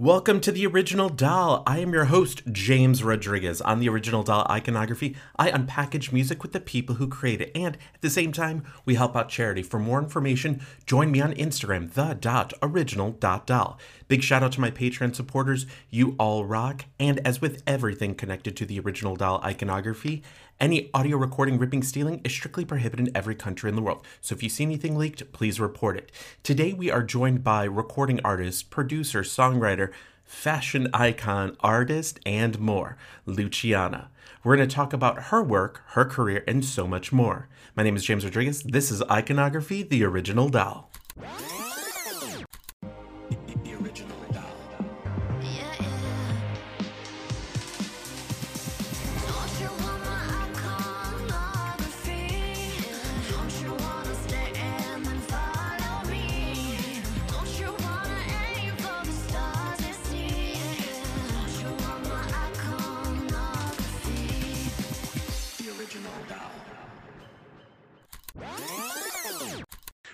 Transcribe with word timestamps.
Welcome 0.00 0.40
to 0.40 0.50
the 0.50 0.66
Original 0.66 1.10
Doll. 1.10 1.62
I 1.66 1.80
am 1.80 1.92
your 1.92 2.06
host, 2.06 2.40
James 2.50 3.04
Rodriguez. 3.04 3.60
On 3.60 3.80
the 3.80 3.88
Original 3.90 4.22
Doll 4.22 4.46
Iconography, 4.48 5.14
I 5.36 5.50
unpackage 5.50 6.10
music 6.10 6.42
with 6.42 6.52
the 6.52 6.58
people 6.58 6.94
who 6.94 7.06
create 7.06 7.42
it, 7.42 7.52
and 7.54 7.76
at 7.76 8.00
the 8.00 8.08
same 8.08 8.32
time, 8.32 8.64
we 8.86 8.94
help 8.94 9.14
out 9.14 9.28
charity. 9.28 9.62
For 9.62 9.78
more 9.78 9.98
information, 9.98 10.62
join 10.86 11.10
me 11.10 11.20
on 11.20 11.34
Instagram, 11.34 11.92
the.original.doll. 11.92 13.78
Big 14.08 14.22
shout 14.22 14.42
out 14.42 14.52
to 14.52 14.60
my 14.62 14.70
Patreon 14.70 15.14
supporters. 15.14 15.66
You 15.90 16.16
all 16.18 16.46
rock. 16.46 16.86
And 16.98 17.20
as 17.26 17.42
with 17.42 17.62
everything 17.66 18.14
connected 18.14 18.56
to 18.56 18.64
the 18.64 18.80
Original 18.80 19.16
Doll 19.16 19.42
Iconography, 19.44 20.22
any 20.60 20.90
audio 20.92 21.16
recording, 21.16 21.58
ripping, 21.58 21.82
stealing 21.82 22.20
is 22.22 22.32
strictly 22.32 22.64
prohibited 22.64 23.08
in 23.08 23.16
every 23.16 23.34
country 23.34 23.70
in 23.70 23.76
the 23.76 23.82
world. 23.82 24.04
So 24.20 24.34
if 24.34 24.42
you 24.42 24.48
see 24.48 24.64
anything 24.64 24.96
leaked, 24.96 25.32
please 25.32 25.58
report 25.58 25.96
it. 25.96 26.12
Today 26.42 26.72
we 26.72 26.90
are 26.90 27.02
joined 27.02 27.42
by 27.42 27.64
recording 27.64 28.20
artist, 28.22 28.70
producer, 28.70 29.22
songwriter, 29.22 29.90
fashion 30.24 30.88
icon, 30.92 31.56
artist, 31.60 32.20
and 32.26 32.60
more, 32.60 32.96
Luciana. 33.26 34.10
We're 34.44 34.56
going 34.56 34.68
to 34.68 34.74
talk 34.74 34.92
about 34.92 35.24
her 35.24 35.42
work, 35.42 35.82
her 35.88 36.04
career, 36.04 36.44
and 36.46 36.64
so 36.64 36.86
much 36.86 37.12
more. 37.12 37.48
My 37.74 37.82
name 37.82 37.96
is 37.96 38.04
James 38.04 38.24
Rodriguez. 38.24 38.62
This 38.62 38.90
is 38.90 39.02
Iconography, 39.02 39.82
the 39.82 40.04
original 40.04 40.48
doll. 40.48 40.90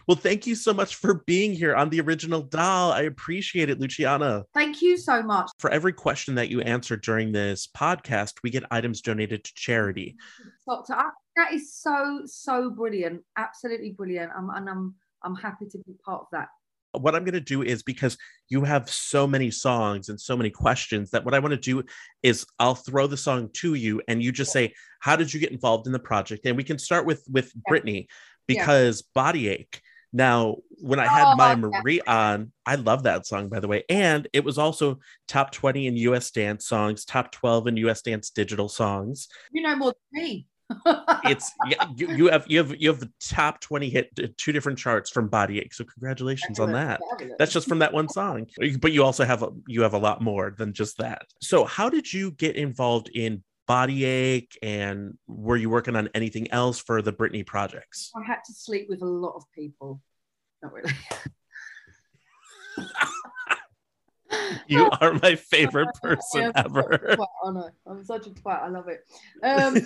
Well, 0.06 0.16
thank 0.16 0.46
you 0.46 0.54
so 0.54 0.72
much 0.72 0.94
for 0.94 1.24
being 1.26 1.52
here 1.52 1.74
on 1.74 1.90
the 1.90 2.00
original 2.00 2.40
doll. 2.40 2.92
I 2.92 3.02
appreciate 3.02 3.70
it, 3.70 3.80
Luciana. 3.80 4.44
Thank 4.54 4.80
you 4.80 4.96
so 4.96 5.20
much. 5.20 5.50
For 5.58 5.68
every 5.70 5.92
question 5.92 6.36
that 6.36 6.48
you 6.48 6.60
answer 6.60 6.96
during 6.96 7.32
this 7.32 7.66
podcast, 7.76 8.34
we 8.44 8.50
get 8.50 8.62
items 8.70 9.00
donated 9.00 9.42
to 9.42 9.54
charity. 9.54 10.14
Doctor, 10.64 10.94
that 11.36 11.52
is 11.52 11.74
so 11.74 12.22
so 12.24 12.70
brilliant. 12.70 13.22
Absolutely 13.36 13.90
brilliant. 13.90 14.30
I'm, 14.36 14.48
and 14.50 14.68
I'm 14.68 14.94
I'm 15.24 15.34
happy 15.34 15.66
to 15.72 15.78
be 15.78 15.94
part 16.04 16.20
of 16.20 16.26
that 16.32 16.48
what 16.98 17.14
I'm 17.14 17.24
going 17.24 17.34
to 17.34 17.41
do 17.41 17.62
is 17.62 17.82
because 17.82 18.16
you 18.48 18.64
have 18.64 18.91
so 18.91 19.26
many 19.26 19.50
songs 19.50 20.08
and 20.08 20.20
so 20.20 20.36
many 20.36 20.50
questions 20.50 21.10
that 21.10 21.24
what 21.24 21.34
I 21.34 21.38
want 21.38 21.52
to 21.52 21.60
do 21.60 21.82
is 22.22 22.46
I'll 22.58 22.74
throw 22.74 23.06
the 23.06 23.16
song 23.16 23.50
to 23.54 23.74
you 23.74 24.00
and 24.08 24.22
you 24.22 24.32
just 24.32 24.52
say 24.52 24.72
how 25.00 25.16
did 25.16 25.32
you 25.32 25.41
get 25.41 25.52
involved 25.52 25.86
in 25.86 25.92
the 25.92 25.98
project 25.98 26.46
and 26.46 26.56
we 26.56 26.64
can 26.64 26.78
start 26.78 27.06
with 27.06 27.22
with 27.30 27.52
yeah. 27.54 27.60
Britney 27.70 28.06
because 28.46 29.02
yeah. 29.02 29.22
Body 29.22 29.48
Ache 29.48 29.82
now, 30.17 30.56
when 30.81 30.98
I 30.98 31.06
had 31.06 31.33
oh, 31.33 31.36
Maya 31.36 31.56
Marie 31.56 32.00
on, 32.00 32.50
I 32.64 32.77
love 32.77 33.03
that 33.03 33.27
song, 33.27 33.50
by 33.50 33.61
the 33.61 33.69
way. 33.69 33.84
And 33.91 34.27
it 34.33 34.45
was 34.45 34.56
also 34.56 34.98
top 35.28 35.53
20 35.53 35.86
in 35.86 35.97
US 35.97 36.31
dance 36.31 36.67
songs, 36.67 37.05
top 37.05 37.33
12 37.33 37.69
in 37.69 37.77
US 37.77 38.00
dance 38.00 38.31
digital 38.31 38.69
songs. 38.70 39.28
You 39.53 39.62
know 39.62 39.77
more 39.77 39.92
than 39.92 40.22
me. 40.22 40.47
it's 41.25 41.53
yeah, 41.69 41.87
you, 41.97 42.09
you, 42.17 42.27
have 42.28 42.44
you 42.48 42.59
have 42.59 42.75
you 42.77 42.89
have 42.89 42.98
the 42.98 43.12
top 43.20 43.61
20 43.61 43.89
hit 43.89 44.11
uh, 44.20 44.27
two 44.37 44.50
different 44.50 44.77
charts 44.77 45.09
from 45.09 45.28
body 45.28 45.61
ache 45.61 45.72
so 45.72 45.84
congratulations 45.84 46.59
on 46.59 46.72
that 46.72 47.00
that's 47.39 47.53
just 47.53 47.69
from 47.69 47.78
that 47.78 47.92
one 47.92 48.09
song 48.09 48.44
but 48.81 48.91
you 48.91 49.05
also 49.05 49.25
have 49.25 49.44
a, 49.44 49.50
you 49.69 49.83
have 49.83 49.94
a 49.94 49.98
lot 49.98 50.20
more 50.20 50.53
than 50.59 50.72
just 50.72 50.98
that 50.98 51.22
so 51.41 51.64
how 51.64 51.89
did 51.89 52.12
you 52.12 52.33
get 52.33 52.56
involved 52.56 53.09
in 53.14 53.44
body 53.67 54.05
ache 54.05 54.56
and 54.62 55.19
were 55.27 55.56
you 55.56 55.70
working 55.70 55.97
on 55.97 56.09
anything 56.14 56.53
else 56.53 56.78
for 56.78 57.03
the 57.03 57.12
Britney 57.12 57.44
projects? 57.44 58.12
I 58.16 58.22
had 58.25 58.38
to 58.47 58.53
sleep 58.53 58.87
with 58.88 59.03
a 59.03 59.06
lot 59.06 59.34
of 59.34 59.43
people. 59.54 60.00
Not 60.62 60.72
really. 60.72 60.93
you 64.69 64.88
are 65.00 65.15
my 65.22 65.37
favorite 65.37 65.88
person 66.03 66.53
ever. 66.55 67.16
I 67.44 67.50
know. 67.50 67.71
I'm 67.87 68.05
such 68.05 68.26
a 68.26 68.31
twat. 68.31 68.62
I 68.62 68.69
love 68.69 68.88
it. 68.88 69.05
Um, 69.43 69.76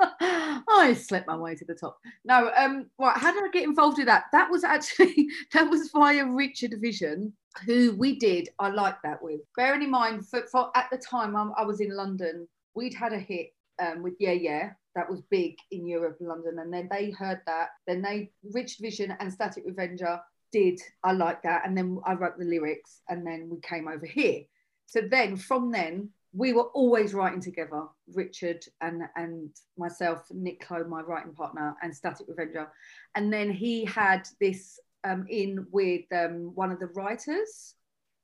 I 0.68 0.94
slept 0.94 1.26
my 1.26 1.36
way 1.36 1.54
to 1.54 1.64
the 1.64 1.74
top. 1.74 1.98
No, 2.24 2.50
um, 2.56 2.90
right. 2.98 3.16
How 3.16 3.32
did 3.32 3.44
I 3.44 3.48
get 3.52 3.64
involved 3.64 3.98
with 3.98 4.06
that? 4.06 4.24
That 4.32 4.50
was 4.50 4.64
actually 4.64 5.28
that 5.52 5.70
was 5.70 5.90
via 5.92 6.26
Richard 6.26 6.74
Vision, 6.80 7.32
who 7.64 7.94
we 7.96 8.18
did. 8.18 8.48
I 8.58 8.68
like 8.68 8.96
that 9.02 9.22
with. 9.22 9.40
Bearing 9.56 9.82
in 9.82 9.90
mind, 9.90 10.26
for, 10.26 10.42
for 10.50 10.70
at 10.76 10.88
the 10.90 10.98
time 10.98 11.36
I'm, 11.36 11.52
i 11.56 11.64
was 11.64 11.80
in 11.80 11.94
London, 11.94 12.48
we'd 12.74 12.94
had 12.94 13.12
a 13.12 13.18
hit 13.18 13.54
um, 13.80 14.02
with 14.02 14.14
Yeah 14.18 14.32
Yeah. 14.32 14.70
That 14.94 15.10
was 15.10 15.22
big 15.22 15.56
in 15.72 15.88
Europe 15.88 16.18
and 16.20 16.28
London, 16.28 16.60
and 16.60 16.72
then 16.72 16.88
they 16.88 17.10
heard 17.10 17.40
that. 17.46 17.70
Then 17.86 18.00
they 18.00 18.30
Richard 18.52 18.80
Vision 18.80 19.16
and 19.18 19.32
Static 19.32 19.64
Revenger 19.66 20.20
did. 20.52 20.80
I 21.02 21.12
like 21.12 21.42
that, 21.42 21.66
and 21.66 21.76
then 21.76 21.98
I 22.06 22.14
wrote 22.14 22.38
the 22.38 22.44
lyrics, 22.44 23.00
and 23.08 23.26
then 23.26 23.48
we 23.50 23.58
came 23.60 23.88
over 23.88 24.06
here. 24.06 24.42
So 24.86 25.00
then 25.00 25.36
from 25.36 25.72
then 25.72 26.10
we 26.32 26.52
were 26.52 26.68
always 26.74 27.14
writing 27.14 27.40
together, 27.40 27.84
Richard 28.12 28.64
and 28.80 29.02
and 29.16 29.50
myself, 29.78 30.26
Nick 30.30 30.60
Clow, 30.60 30.84
my 30.84 31.00
writing 31.00 31.32
partner, 31.32 31.74
and 31.82 31.94
Static 31.94 32.26
Revenger. 32.28 32.68
And 33.16 33.32
then 33.32 33.50
he 33.50 33.84
had 33.84 34.28
this 34.40 34.78
um, 35.04 35.26
in 35.28 35.66
with 35.70 36.04
um, 36.12 36.52
one 36.54 36.70
of 36.70 36.80
the 36.80 36.86
writers. 36.88 37.74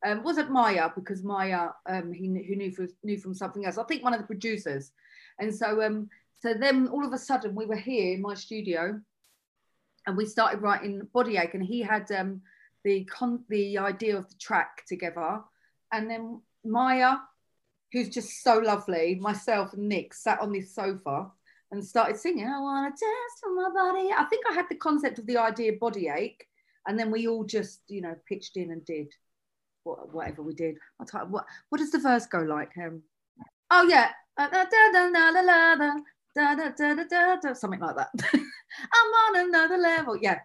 Um, 0.04 0.22
wasn't 0.22 0.50
Maya 0.50 0.88
because 0.94 1.22
Maya 1.22 1.68
um, 1.86 2.12
he 2.12 2.26
who 2.26 2.56
knew 2.56 2.72
knew 3.02 3.18
from 3.18 3.34
something 3.34 3.66
else. 3.66 3.78
I 3.78 3.84
think 3.84 4.02
one 4.02 4.14
of 4.14 4.20
the 4.20 4.26
producers. 4.26 4.92
And 5.38 5.54
so 5.54 5.82
um, 5.82 6.08
so 6.40 6.54
then 6.54 6.88
all 6.88 7.04
of 7.04 7.12
a 7.12 7.18
sudden 7.18 7.54
we 7.54 7.66
were 7.66 7.76
here 7.76 8.14
in 8.14 8.22
my 8.22 8.34
studio, 8.34 8.98
and 10.06 10.16
we 10.16 10.24
started 10.24 10.62
writing 10.62 11.06
Body 11.12 11.36
Ache, 11.36 11.54
and 11.54 11.64
he 11.64 11.80
had 11.82 12.10
um, 12.12 12.40
the 12.82 13.04
con- 13.04 13.44
the 13.48 13.78
idea 13.78 14.16
of 14.16 14.28
the 14.28 14.36
track 14.36 14.84
together, 14.86 15.40
and 15.92 16.10
then 16.10 16.40
Maya 16.64 17.16
who's 17.92 18.08
just 18.08 18.42
so 18.42 18.58
lovely, 18.58 19.16
myself 19.16 19.72
and 19.72 19.88
Nick 19.88 20.14
sat 20.14 20.40
on 20.40 20.52
this 20.52 20.74
sofa 20.74 21.30
and 21.72 21.84
started 21.84 22.16
singing, 22.16 22.46
I 22.46 22.60
want 22.60 22.96
to 22.96 23.04
dance 23.04 23.40
to 23.42 23.54
my 23.54 23.70
body. 23.70 24.10
I 24.16 24.24
think 24.24 24.44
I 24.48 24.54
had 24.54 24.66
the 24.68 24.76
concept 24.76 25.18
of 25.18 25.26
the 25.26 25.36
idea 25.36 25.72
body 25.72 26.08
ache. 26.08 26.46
And 26.86 26.98
then 26.98 27.10
we 27.10 27.28
all 27.28 27.44
just, 27.44 27.80
you 27.88 28.00
know, 28.00 28.14
pitched 28.28 28.56
in 28.56 28.70
and 28.70 28.84
did 28.84 29.08
whatever 29.84 30.42
we 30.42 30.54
did. 30.54 30.76
I'll 31.00 31.26
what, 31.26 31.46
what 31.68 31.78
does 31.78 31.90
the 31.90 31.98
verse 31.98 32.26
go 32.26 32.40
like? 32.40 32.72
Um, 32.78 33.02
oh, 33.70 33.86
yeah. 33.88 34.10
Something 37.54 37.80
like 37.80 37.96
that. 37.96 38.08
I'm 38.34 39.36
on 39.36 39.48
another 39.48 39.76
level. 39.76 40.16
Yeah. 40.20 40.38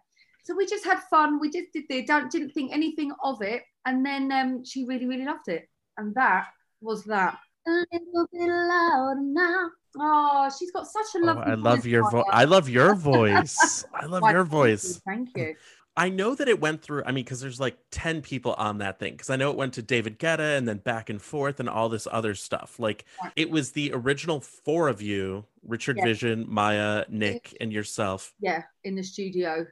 So 0.43 0.55
we 0.55 0.65
just 0.65 0.85
had 0.85 0.99
fun. 1.09 1.39
We 1.39 1.49
just 1.49 1.73
did 1.73 1.85
the, 1.89 2.03
don't, 2.03 2.31
didn't 2.31 2.51
think 2.51 2.71
anything 2.73 3.11
of 3.23 3.41
it. 3.41 3.63
And 3.85 4.05
then 4.05 4.31
um, 4.31 4.65
she 4.65 4.85
really, 4.85 5.05
really 5.05 5.25
loved 5.25 5.47
it. 5.47 5.69
And 5.97 6.13
that 6.15 6.47
was 6.81 7.03
that. 7.05 7.37
A 7.67 7.71
little 7.71 8.27
bit 8.31 8.47
louder 8.47 9.19
now. 9.21 9.69
Oh, 9.97 10.51
she's 10.57 10.71
got 10.71 10.85
such 10.87 11.15
a 11.15 11.25
lovely. 11.25 11.43
Oh, 11.47 11.51
I 11.51 11.55
love 11.55 11.85
your 11.85 12.09
voice. 12.11 12.25
I 12.29 12.43
love 12.45 12.69
your 12.69 12.93
voice. 12.93 13.85
I 13.93 14.05
love 14.05 14.29
your 14.29 14.43
voice. 14.43 15.01
Thank 15.05 15.29
you. 15.35 15.55
I 15.97 16.09
know 16.09 16.35
that 16.35 16.47
it 16.47 16.59
went 16.59 16.81
through. 16.81 17.03
I 17.05 17.11
mean, 17.11 17.23
because 17.23 17.39
there's 17.39 17.59
like 17.59 17.77
ten 17.89 18.21
people 18.21 18.53
on 18.57 18.79
that 18.79 18.99
thing. 18.99 19.13
Because 19.13 19.29
I 19.29 19.35
know 19.35 19.51
it 19.51 19.57
went 19.57 19.73
to 19.75 19.81
David 19.81 20.19
Guetta 20.19 20.57
and 20.57 20.67
then 20.67 20.77
back 20.77 21.09
and 21.09 21.21
forth 21.21 21.59
and 21.59 21.69
all 21.69 21.89
this 21.89 22.07
other 22.11 22.35
stuff. 22.35 22.79
Like 22.79 23.05
it 23.35 23.49
was 23.49 23.71
the 23.71 23.91
original 23.93 24.41
four 24.41 24.87
of 24.87 25.01
you: 25.01 25.45
Richard 25.63 25.97
yeah. 25.97 26.05
Vision, 26.05 26.45
Maya, 26.47 27.05
Nick, 27.09 27.55
and 27.61 27.71
yourself. 27.71 28.33
Yeah, 28.39 28.63
in 28.83 28.95
the 28.95 29.03
studio. 29.03 29.53
And 29.55 29.67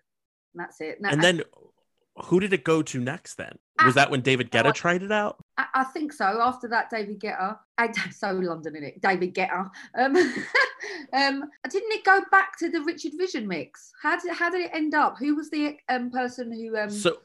that's 0.55 0.79
it. 0.81 0.99
and 1.03 1.23
then 1.23 1.43
who 2.25 2.39
did 2.39 2.53
it 2.53 2.63
go 2.63 2.81
to 2.83 2.99
next 2.99 3.35
then? 3.35 3.57
Was 3.83 3.95
that 3.95 4.11
when 4.11 4.21
David 4.21 4.51
Guetta 4.51 4.73
tried 4.73 5.03
it 5.03 5.11
out? 5.11 5.43
I, 5.57 5.65
I 5.73 5.83
think 5.85 6.13
so. 6.13 6.25
After 6.25 6.67
that, 6.69 6.89
David 6.89 7.19
Guetta, 7.19 7.57
I, 7.77 7.91
so 8.11 8.31
London 8.31 8.75
in 8.75 8.83
it, 8.83 9.01
David 9.01 9.33
Guetta. 9.33 9.69
Um, 9.97 10.15
um, 11.13 11.43
didn't 11.69 11.91
it 11.91 12.03
go 12.03 12.21
back 12.31 12.57
to 12.59 12.69
the 12.69 12.81
Richard 12.81 13.13
Vision 13.17 13.47
mix? 13.47 13.91
How 14.01 14.19
did 14.19 14.33
how 14.33 14.49
did 14.49 14.61
it 14.61 14.71
end 14.73 14.93
up? 14.93 15.17
Who 15.17 15.35
was 15.35 15.49
the 15.49 15.77
um, 15.89 16.11
person 16.11 16.51
who? 16.51 16.77
Um, 16.77 16.89
so 16.89 17.17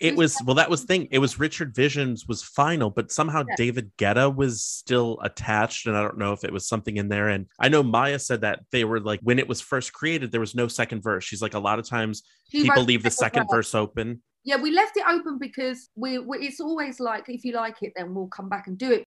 it 0.00 0.16
was 0.16 0.36
well 0.44 0.56
that 0.56 0.68
was 0.68 0.82
thing 0.82 1.06
it 1.12 1.20
was 1.20 1.38
richard 1.38 1.72
visions 1.72 2.26
was 2.26 2.42
final 2.42 2.90
but 2.90 3.12
somehow 3.12 3.44
yeah. 3.48 3.54
david 3.56 3.92
guetta 3.96 4.34
was 4.34 4.64
still 4.64 5.18
attached 5.22 5.86
and 5.86 5.96
i 5.96 6.02
don't 6.02 6.18
know 6.18 6.32
if 6.32 6.42
it 6.42 6.52
was 6.52 6.66
something 6.66 6.96
in 6.96 7.08
there 7.08 7.28
and 7.28 7.46
i 7.60 7.68
know 7.68 7.84
maya 7.84 8.18
said 8.18 8.40
that 8.40 8.60
they 8.72 8.82
were 8.84 8.98
like 8.98 9.20
when 9.22 9.38
it 9.38 9.46
was 9.46 9.60
first 9.60 9.92
created 9.92 10.32
there 10.32 10.40
was 10.40 10.56
no 10.56 10.66
second 10.66 11.02
verse 11.02 11.22
she's 11.22 11.40
like 11.40 11.54
a 11.54 11.58
lot 11.58 11.78
of 11.78 11.86
times 11.86 12.24
she 12.50 12.64
people 12.64 12.82
leave 12.82 13.04
the 13.04 13.10
second 13.10 13.46
verse 13.48 13.76
open 13.76 14.20
yeah 14.44 14.56
we 14.56 14.70
left 14.70 14.96
it 14.96 15.04
open 15.08 15.38
because 15.38 15.90
we, 15.94 16.18
we 16.18 16.38
it's 16.38 16.60
always 16.60 17.00
like 17.00 17.28
if 17.28 17.44
you 17.44 17.52
like 17.52 17.76
it 17.82 17.92
then 17.96 18.14
we'll 18.14 18.28
come 18.28 18.48
back 18.48 18.66
and 18.66 18.78
do 18.78 18.90
it 18.90 19.04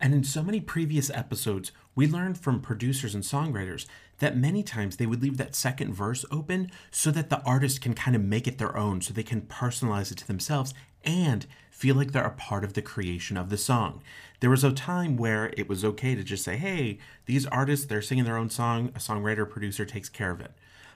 and 0.00 0.14
in 0.14 0.24
so 0.24 0.42
many 0.42 0.60
previous 0.60 1.10
episodes 1.10 1.72
we 1.94 2.06
learned 2.06 2.38
from 2.38 2.60
producers 2.60 3.14
and 3.14 3.22
songwriters 3.22 3.86
that 4.22 4.36
many 4.36 4.62
times 4.62 4.96
they 4.96 5.06
would 5.06 5.20
leave 5.20 5.36
that 5.36 5.54
second 5.54 5.92
verse 5.92 6.24
open 6.30 6.70
so 6.92 7.10
that 7.10 7.28
the 7.28 7.42
artist 7.42 7.80
can 7.80 7.92
kind 7.92 8.14
of 8.14 8.22
make 8.22 8.46
it 8.46 8.56
their 8.56 8.76
own, 8.76 9.00
so 9.00 9.12
they 9.12 9.24
can 9.24 9.42
personalize 9.42 10.12
it 10.12 10.18
to 10.18 10.26
themselves 10.28 10.72
and 11.04 11.44
feel 11.72 11.96
like 11.96 12.12
they're 12.12 12.24
a 12.24 12.30
part 12.30 12.62
of 12.62 12.74
the 12.74 12.82
creation 12.82 13.36
of 13.36 13.50
the 13.50 13.58
song. 13.58 14.00
There 14.38 14.48
was 14.48 14.62
a 14.62 14.70
time 14.70 15.16
where 15.16 15.52
it 15.56 15.68
was 15.68 15.84
okay 15.84 16.14
to 16.14 16.22
just 16.22 16.44
say, 16.44 16.56
hey, 16.56 16.98
these 17.26 17.46
artists, 17.46 17.86
they're 17.86 18.00
singing 18.00 18.24
their 18.24 18.36
own 18.36 18.48
song, 18.48 18.90
a 18.94 19.00
songwriter, 19.00 19.48
producer 19.48 19.84
takes 19.84 20.08
care 20.08 20.30
of 20.30 20.40
it. 20.40 20.52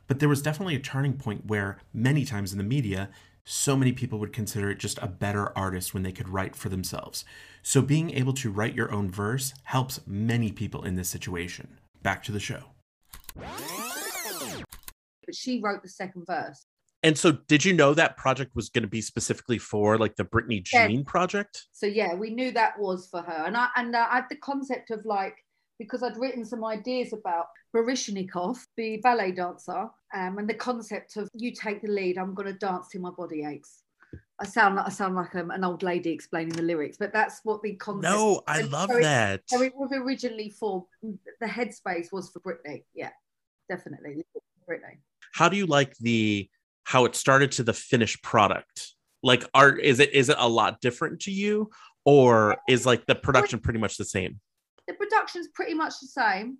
But 0.06 0.20
there 0.20 0.28
was 0.28 0.42
definitely 0.42 0.76
a 0.76 0.80
turning 0.80 1.14
point 1.14 1.46
where 1.46 1.78
many 1.92 2.24
times 2.24 2.52
in 2.52 2.58
the 2.58 2.64
media, 2.64 3.10
so 3.44 3.76
many 3.76 3.92
people 3.92 4.18
would 4.18 4.32
consider 4.32 4.70
it 4.70 4.78
just 4.78 4.98
a 5.02 5.06
better 5.06 5.56
artist 5.56 5.94
when 5.94 6.02
they 6.02 6.12
could 6.12 6.28
write 6.28 6.56
for 6.56 6.68
themselves. 6.68 7.24
So 7.62 7.82
being 7.82 8.10
able 8.12 8.32
to 8.34 8.50
write 8.50 8.74
your 8.74 8.92
own 8.92 9.10
verse 9.10 9.52
helps 9.64 10.00
many 10.06 10.52
people 10.52 10.84
in 10.84 10.94
this 10.94 11.08
situation. 11.08 11.78
Back 12.02 12.22
to 12.24 12.32
the 12.32 12.40
show. 12.40 12.64
But 13.34 15.34
she 15.34 15.60
wrote 15.60 15.82
the 15.82 15.88
second 15.88 16.24
verse. 16.26 16.66
And 17.02 17.16
so, 17.16 17.32
did 17.32 17.64
you 17.64 17.72
know 17.72 17.94
that 17.94 18.16
project 18.16 18.56
was 18.56 18.68
going 18.68 18.82
to 18.82 18.88
be 18.88 19.00
specifically 19.00 19.58
for 19.58 19.98
like 19.98 20.16
the 20.16 20.24
Britney 20.24 20.62
Jean 20.62 21.04
project? 21.04 21.66
So 21.72 21.86
yeah, 21.86 22.14
we 22.14 22.30
knew 22.30 22.50
that 22.52 22.78
was 22.78 23.06
for 23.08 23.22
her, 23.22 23.44
and 23.46 23.56
I 23.56 23.68
and 23.76 23.94
uh, 23.94 24.06
I 24.10 24.16
had 24.16 24.24
the 24.28 24.36
concept 24.36 24.90
of 24.90 25.04
like 25.04 25.36
because 25.78 26.02
I'd 26.02 26.16
written 26.16 26.44
some 26.44 26.64
ideas 26.64 27.12
about 27.12 27.46
Baryshnikov, 27.74 28.58
the 28.76 28.98
ballet 29.02 29.32
dancer, 29.32 29.88
um, 30.14 30.38
and 30.38 30.48
the 30.48 30.54
concept 30.54 31.16
of 31.16 31.28
you 31.34 31.52
take 31.52 31.82
the 31.82 31.88
lead, 31.88 32.18
I'm 32.18 32.34
going 32.34 32.52
to 32.52 32.58
dance 32.58 32.88
till 32.88 33.00
my 33.00 33.10
body 33.10 33.44
aches. 33.44 33.82
I 34.38 34.44
sound 34.44 34.76
like 34.76 34.86
I 34.86 34.90
sound 34.90 35.14
like 35.14 35.34
um, 35.34 35.50
an 35.50 35.64
old 35.64 35.82
lady 35.82 36.10
explaining 36.10 36.52
the 36.52 36.62
lyrics, 36.62 36.98
but 36.98 37.12
that's 37.12 37.40
what 37.42 37.62
the 37.62 37.74
concept. 37.74 38.14
No, 38.14 38.42
I 38.46 38.62
love 38.62 38.90
so 38.90 39.00
that. 39.00 39.40
It, 39.40 39.42
so 39.46 39.62
it 39.62 39.72
was 39.74 39.92
originally 39.92 40.50
for 40.50 40.86
the 41.02 41.46
headspace 41.46 42.12
was 42.12 42.30
for 42.30 42.40
Britney. 42.40 42.84
Yeah, 42.94 43.10
definitely 43.68 44.24
Britney. 44.68 44.98
How 45.32 45.48
do 45.48 45.56
you 45.56 45.66
like 45.66 45.96
the 45.98 46.50
how 46.84 47.06
it 47.06 47.16
started 47.16 47.52
to 47.52 47.62
the 47.62 47.72
finished 47.72 48.22
product? 48.22 48.92
Like, 49.22 49.44
art 49.54 49.80
is 49.80 50.00
it 50.00 50.12
is 50.12 50.28
it 50.28 50.36
a 50.38 50.48
lot 50.48 50.80
different 50.82 51.20
to 51.22 51.30
you, 51.30 51.70
or 52.04 52.58
is 52.68 52.84
like 52.84 53.06
the 53.06 53.14
production 53.14 53.58
pretty 53.58 53.78
much 53.78 53.96
the 53.96 54.04
same? 54.04 54.38
The 54.86 54.94
production's 54.94 55.48
pretty 55.48 55.74
much 55.74 55.94
the 56.00 56.08
same. 56.08 56.58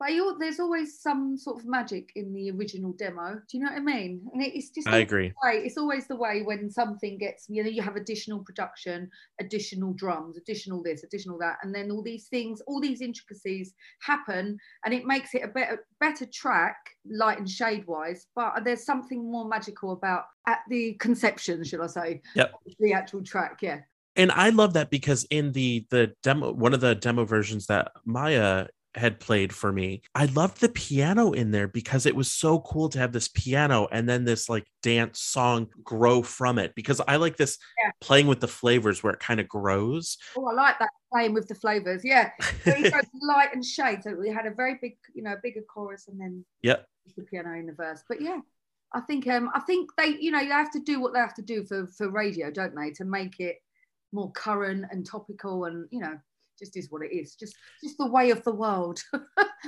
But 0.00 0.12
you, 0.12 0.36
there's 0.40 0.58
always 0.58 1.00
some 1.00 1.38
sort 1.38 1.60
of 1.60 1.66
magic 1.66 2.10
in 2.16 2.32
the 2.34 2.50
original 2.50 2.92
demo. 2.92 3.34
Do 3.48 3.56
you 3.56 3.64
know 3.64 3.70
what 3.70 3.78
I 3.78 3.84
mean? 3.84 4.26
And 4.32 4.42
it's 4.42 4.70
just 4.70 4.88
I 4.88 4.98
agree. 4.98 5.32
Way, 5.44 5.62
it's 5.64 5.78
always 5.78 6.08
the 6.08 6.16
way 6.16 6.42
when 6.42 6.68
something 6.68 7.16
gets, 7.16 7.46
you 7.48 7.62
know, 7.62 7.70
you 7.70 7.80
have 7.80 7.94
additional 7.94 8.40
production, 8.40 9.08
additional 9.40 9.92
drums, 9.92 10.36
additional 10.36 10.82
this, 10.82 11.04
additional 11.04 11.38
that, 11.38 11.58
and 11.62 11.72
then 11.72 11.90
all 11.90 12.02
these 12.02 12.26
things, 12.26 12.60
all 12.66 12.80
these 12.80 13.00
intricacies 13.00 13.72
happen, 14.02 14.58
and 14.84 14.92
it 14.92 15.06
makes 15.06 15.32
it 15.32 15.44
a 15.44 15.48
better, 15.48 15.86
better 16.00 16.26
track, 16.26 16.76
light 17.08 17.38
and 17.38 17.48
shade 17.48 17.86
wise. 17.86 18.26
But 18.34 18.64
there's 18.64 18.84
something 18.84 19.30
more 19.30 19.48
magical 19.48 19.92
about 19.92 20.24
at 20.48 20.58
the 20.68 20.94
conception, 20.94 21.62
should 21.62 21.80
I 21.80 21.86
say? 21.86 22.22
Yep. 22.34 22.52
The 22.80 22.92
actual 22.92 23.22
track, 23.22 23.58
yeah 23.62 23.80
and 24.16 24.30
i 24.32 24.50
love 24.50 24.74
that 24.74 24.90
because 24.90 25.24
in 25.24 25.52
the 25.52 25.84
the 25.90 26.12
demo 26.22 26.52
one 26.52 26.72
of 26.72 26.80
the 26.80 26.94
demo 26.94 27.24
versions 27.24 27.66
that 27.66 27.90
maya 28.04 28.66
had 28.96 29.20
played 29.20 29.52
for 29.52 29.72
me. 29.72 30.02
I 30.14 30.26
loved 30.26 30.60
the 30.60 30.68
piano 30.68 31.32
in 31.32 31.50
there 31.50 31.68
because 31.68 32.06
it 32.06 32.14
was 32.14 32.30
so 32.30 32.60
cool 32.60 32.88
to 32.90 32.98
have 32.98 33.12
this 33.12 33.28
piano 33.28 33.88
and 33.90 34.08
then 34.08 34.24
this 34.24 34.48
like 34.48 34.66
dance 34.82 35.20
song 35.20 35.68
grow 35.82 36.22
from 36.22 36.58
it 36.58 36.74
because 36.74 37.00
I 37.06 37.16
like 37.16 37.36
this 37.36 37.58
yeah. 37.82 37.90
playing 38.00 38.26
with 38.26 38.40
the 38.40 38.48
flavors 38.48 39.02
where 39.02 39.12
it 39.12 39.20
kind 39.20 39.40
of 39.40 39.48
grows. 39.48 40.16
Oh, 40.36 40.46
I 40.46 40.54
like 40.54 40.78
that 40.78 40.90
playing 41.12 41.34
with 41.34 41.48
the 41.48 41.54
flavors. 41.54 42.02
Yeah. 42.04 42.30
So 42.64 42.72
light 43.22 43.54
and 43.54 43.64
shade. 43.64 44.02
So 44.02 44.14
we 44.14 44.28
had 44.28 44.46
a 44.46 44.50
very 44.50 44.78
big, 44.80 44.96
you 45.14 45.22
know, 45.22 45.36
bigger 45.42 45.62
chorus 45.62 46.08
and 46.08 46.20
then 46.20 46.44
yeah, 46.62 46.76
the 47.16 47.22
piano 47.22 47.52
in 47.58 47.66
the 47.66 47.72
verse. 47.72 48.02
But 48.08 48.20
yeah, 48.20 48.40
I 48.92 49.00
think 49.00 49.26
um 49.28 49.50
I 49.54 49.60
think 49.60 49.90
they, 49.96 50.16
you 50.20 50.30
know, 50.30 50.40
they 50.40 50.46
have 50.46 50.72
to 50.72 50.80
do 50.80 51.00
what 51.00 51.12
they 51.12 51.20
have 51.20 51.34
to 51.34 51.42
do 51.42 51.64
for 51.64 51.86
for 51.86 52.10
radio, 52.10 52.50
don't 52.50 52.74
they, 52.74 52.90
to 52.92 53.04
make 53.04 53.40
it 53.40 53.56
more 54.12 54.30
current 54.32 54.86
and 54.90 55.04
topical 55.04 55.64
and 55.64 55.88
you 55.90 56.00
know 56.00 56.16
just 56.58 56.76
is 56.76 56.90
what 56.90 57.02
it 57.02 57.14
is. 57.14 57.34
Just 57.34 57.56
just 57.82 57.98
the 57.98 58.06
way 58.06 58.30
of 58.30 58.42
the 58.44 58.54
world. 58.54 59.02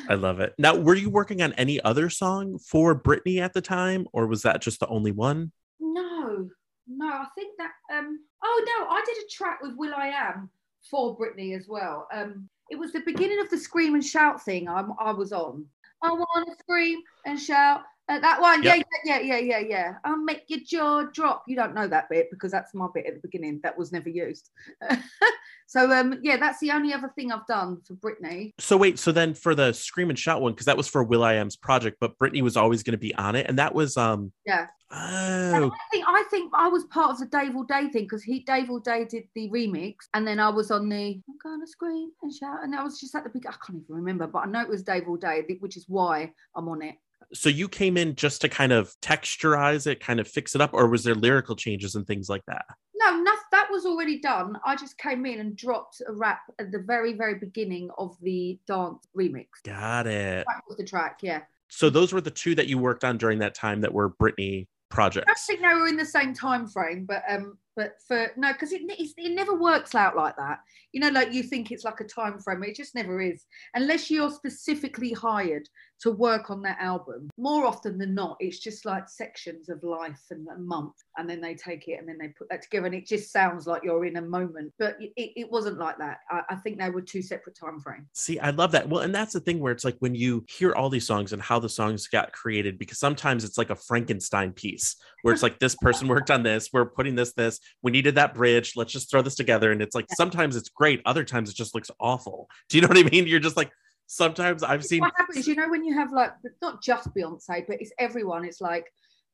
I 0.09 0.15
love 0.15 0.41
it. 0.41 0.55
Now 0.59 0.75
were 0.75 0.95
you 0.95 1.11
working 1.11 1.43
on 1.43 1.53
any 1.55 1.81
other 1.81 2.11
song 2.11 2.59
for 2.59 2.99
britney 3.01 3.41
at 3.41 3.53
the 3.53 3.61
time 3.61 4.07
or 4.13 4.27
was 4.27 4.43
that 4.43 4.63
just 4.63 4.81
the 4.81 4.89
only 4.89 5.13
one? 5.13 5.53
No 5.81 6.49
no 6.89 7.09
i 7.09 7.27
think 7.35 7.57
that 7.59 7.73
um 7.93 8.21
oh 8.45 8.65
no 8.65 8.89
i 8.89 9.03
did 9.05 9.17
a 9.17 9.29
track 9.29 9.61
with 9.61 9.73
Will 9.77 9.93
I 9.95 10.09
Am 10.09 10.49
for 10.89 11.17
britney 11.19 11.57
as 11.57 11.67
well. 11.69 12.07
Um 12.13 12.49
it 12.71 12.79
was 12.79 12.93
the 12.93 13.01
beginning 13.01 13.41
of 13.41 13.51
the 13.51 13.59
scream 13.59 13.95
and 13.95 14.05
shout 14.05 14.45
thing 14.45 14.69
i'm 14.69 14.93
i 15.01 15.13
was 15.13 15.33
on. 15.33 15.67
I 16.03 16.13
want 16.13 16.49
to 16.49 16.57
scream 16.63 17.01
and 17.25 17.41
shout 17.41 17.83
uh, 18.09 18.21
that 18.21 18.41
one, 18.41 18.63
yep. 18.63 18.85
yeah, 19.05 19.19
yeah, 19.19 19.37
yeah, 19.37 19.39
yeah, 19.39 19.59
yeah. 19.59 19.95
I'll 20.05 20.17
make 20.17 20.45
your 20.47 20.61
jaw 20.65 21.03
drop. 21.13 21.43
You 21.49 21.57
don't 21.57 21.75
know 21.75 21.89
that 21.89 22.09
bit 22.09 22.29
because 22.31 22.53
that's 22.53 22.73
my 22.73 22.87
bit 22.95 23.07
at 23.07 23.15
the 23.15 23.21
beginning 23.21 23.61
that 23.65 23.77
was 23.77 23.91
never 23.91 24.09
used. 24.09 24.51
so, 25.67 25.91
um, 25.91 26.21
yeah, 26.23 26.37
that's 26.37 26.61
the 26.61 26.71
only 26.71 26.93
other 26.93 27.11
thing 27.17 27.33
I've 27.33 27.47
done 27.49 27.79
for 27.85 27.95
Britney. 27.95 28.53
So 28.59 28.77
wait, 28.77 29.01
so 29.01 29.11
then 29.11 29.35
for 29.35 29.57
the 29.57 29.73
Scream 29.73 30.09
and 30.09 30.19
Shout 30.19 30.41
one, 30.41 30.53
because 30.53 30.67
that 30.67 30.77
was 30.77 30.87
for 30.87 31.03
Will 31.03 31.25
I 31.25 31.35
Am's 31.35 31.57
project, 31.57 31.97
but 32.01 32.17
Britney 32.19 32.43
was 32.43 32.57
always 32.57 32.85
going 32.85 32.93
to 32.93 32.99
be 32.99 33.15
on 33.17 33.35
it, 33.35 33.47
and 33.49 33.59
that 33.59 33.75
was 33.75 33.97
um, 33.97 34.31
yeah. 34.47 34.67
Oh. 34.93 35.67
I 35.67 35.79
think 35.91 36.05
I 36.07 36.25
think 36.31 36.53
I 36.55 36.69
was 36.69 36.85
part 36.85 37.11
of 37.11 37.19
the 37.19 37.27
Dave 37.27 37.55
Audé 37.55 37.93
thing 37.93 38.05
because 38.05 38.23
he 38.23 38.41
Dave 38.41 38.69
Audé 38.69 39.09
did 39.09 39.25
the 39.35 39.51
remix, 39.51 39.95
and 40.15 40.25
then 40.25 40.39
I 40.39 40.49
was 40.49 40.71
on 40.71 40.89
the 40.89 41.21
I'm 41.29 41.39
gonna 41.43 41.67
scream 41.67 42.11
and 42.23 42.33
shout, 42.33 42.63
and 42.63 42.73
I 42.73 42.85
was 42.85 43.01
just 43.01 43.17
at 43.17 43.25
the 43.25 43.31
big. 43.31 43.47
I 43.49 43.55
can't 43.67 43.83
even 43.83 43.97
remember, 43.97 44.29
but 44.29 44.45
I 44.45 44.47
know 44.47 44.61
it 44.61 44.69
was 44.69 44.85
Dave 44.85 45.05
Audé, 45.05 45.45
which 45.59 45.77
is 45.77 45.87
why 45.89 46.33
I'm 46.55 46.69
on 46.69 46.83
it. 46.83 46.95
So 47.33 47.49
you 47.49 47.69
came 47.69 47.97
in 47.97 48.15
just 48.15 48.41
to 48.43 48.49
kind 48.49 48.73
of 48.73 48.95
texturize 49.03 49.87
it, 49.87 50.01
kind 50.01 50.21
of 50.21 50.29
fix 50.29 50.55
it 50.55 50.61
up, 50.61 50.73
or 50.73 50.89
was 50.89 51.05
there 51.05 51.15
lyrical 51.15 51.57
changes 51.57 51.95
and 51.95 52.07
things 52.07 52.29
like 52.29 52.43
that? 52.47 52.65
No, 52.95 53.17
nothing, 53.21 53.43
that 53.53 53.69
was 53.71 53.85
already 53.85 54.21
done. 54.21 54.59
I 54.65 54.77
just 54.77 54.97
came 54.99 55.27
in 55.27 55.41
and 55.41 55.57
dropped 55.57 56.01
a 56.07 56.13
rap 56.13 56.41
at 56.59 56.73
the 56.73 56.79
very, 56.79 57.15
very 57.15 57.39
beginning 57.39 57.91
of 57.99 58.17
the 58.23 58.59
dance 58.67 59.07
remix. 59.17 59.47
Got 59.65 60.07
it. 60.07 60.47
That 60.47 60.63
was 60.69 60.77
the 60.77 60.85
track, 60.85 61.19
yeah. 61.23 61.43
So 61.69 61.91
those 61.91 62.13
were 62.13 62.21
the 62.21 62.31
two 62.31 62.55
that 62.55 62.69
you 62.69 62.79
worked 62.79 63.05
on 63.05 63.19
during 63.19 63.41
that 63.41 63.55
time 63.55 63.81
that 63.81 63.93
were 63.93 64.11
Britney 64.11 64.69
projects. 64.89 65.31
I 65.31 65.35
think 65.47 65.61
they 65.61 65.75
were 65.75 65.89
in 65.89 65.97
the 65.97 66.05
same 66.05 66.33
time 66.33 66.69
frame, 66.69 67.07
but 67.07 67.23
um, 67.29 67.59
but 67.77 67.97
for 68.09 68.33
no, 68.37 68.53
because 68.53 68.73
it, 68.73 68.83
it 68.89 69.33
never 69.33 69.55
works 69.55 69.95
out 69.95 70.17
like 70.17 70.37
that. 70.37 70.61
You 70.93 71.01
know, 71.01 71.11
like 71.11 71.33
you 71.33 71.43
think 71.43 71.71
it's 71.71 71.85
like 71.85 72.01
a 72.01 72.05
time 72.05 72.39
frame, 72.41 72.65
it 72.65 72.75
just 72.75 72.95
never 72.95 73.21
is, 73.21 73.45
unless 73.75 74.11
you're 74.11 74.31
specifically 74.31 75.13
hired 75.13 75.69
to 75.99 76.11
work 76.11 76.51
on 76.51 76.61
that 76.63 76.79
album. 76.81 77.31
More 77.39 77.65
often 77.65 77.97
than 77.97 78.15
not, 78.15 78.37
it's 78.41 78.59
just 78.59 78.85
like 78.85 79.09
sections 79.09 79.69
of 79.69 79.83
life 79.83 80.21
and 80.31 80.47
a 80.49 80.59
month, 80.59 80.95
and 81.17 81.29
then 81.29 81.41
they 81.41 81.55
take 81.55 81.89
it 81.89 81.99
and 81.99 82.09
then 82.09 82.19
they 82.19 82.29
put 82.29 82.49
that 82.51 82.63
together, 82.63 82.87
and 82.87 82.95
it 82.95 83.07
just 83.07 83.33
sounds 83.33 83.67
like 83.67 83.83
you're 83.85 84.05
in 84.05 84.17
a 84.17 84.23
moment. 84.23 84.73
But 84.79 84.97
it, 85.01 85.13
it 85.17 85.51
wasn't 85.51 85.79
like 85.79 85.99
that. 85.99 86.19
I, 86.31 86.43
I 86.51 86.57
think 86.57 86.79
they 86.79 86.91
were 86.91 87.03
two 87.03 87.23
separate 87.23 87.57
time 87.59 87.81
frames. 87.81 88.07
See, 88.15 88.39
I 88.39 88.51
love 88.51 88.73
that. 88.73 88.89
Well, 88.89 89.03
and 89.03 89.15
that's 89.15 89.33
the 89.33 89.41
thing 89.41 89.61
where 89.61 89.73
it's 89.73 89.85
like 89.85 89.97
when 90.01 90.15
you 90.15 90.45
hear 90.49 90.75
all 90.75 90.89
these 90.89 91.07
songs 91.07 91.33
and 91.33 91.43
how 91.43 91.59
the 91.59 91.69
songs 91.69 92.09
got 92.09 92.33
created, 92.33 92.79
because 92.79 92.99
sometimes 92.99 93.45
it's 93.45 93.59
like 93.59 93.71
a 93.71 93.77
Frankenstein 93.77 94.53
piece 94.53 94.97
where 95.23 95.35
it's 95.35 95.43
like 95.43 95.59
this 95.59 95.75
person 95.75 96.07
worked 96.07 96.31
on 96.31 96.43
this, 96.43 96.71
we're 96.73 96.87
putting 96.87 97.17
this, 97.17 97.33
this, 97.33 97.59
we 97.83 97.91
needed 97.91 98.15
that 98.17 98.35
bridge, 98.35 98.73
let's 98.77 98.93
just 98.93 99.11
throw 99.11 99.23
this 99.23 99.35
together. 99.35 99.73
And 99.73 99.83
it's 99.83 99.95
like 99.95 100.07
sometimes 100.17 100.57
it's 100.57 100.69
great, 100.69 101.01
other 101.05 101.25
times 101.25 101.51
it 101.51 101.57
just 101.57 101.75
looks 101.75 101.91
awful. 102.01 102.49
Do 102.69 102.77
you 102.77 102.83
know 102.83 102.89
what 102.89 102.99
I 102.99 103.03
mean? 103.03 103.27
You're 103.27 103.41
just 103.41 103.57
like, 103.57 103.71
sometimes 104.07 104.63
I've 104.63 104.85
seen. 104.85 105.01
What 105.01 105.13
happens, 105.17 105.47
you 105.47 105.55
know, 105.55 105.69
when 105.69 105.85
you 105.85 105.95
have 105.95 106.13
like 106.13 106.33
not 106.63 106.83
just 106.83 107.15
Beyonce, 107.15 107.67
but 107.67 107.81
it's 107.81 107.93
everyone. 107.99 108.45
It's 108.45 108.61
like 108.61 108.87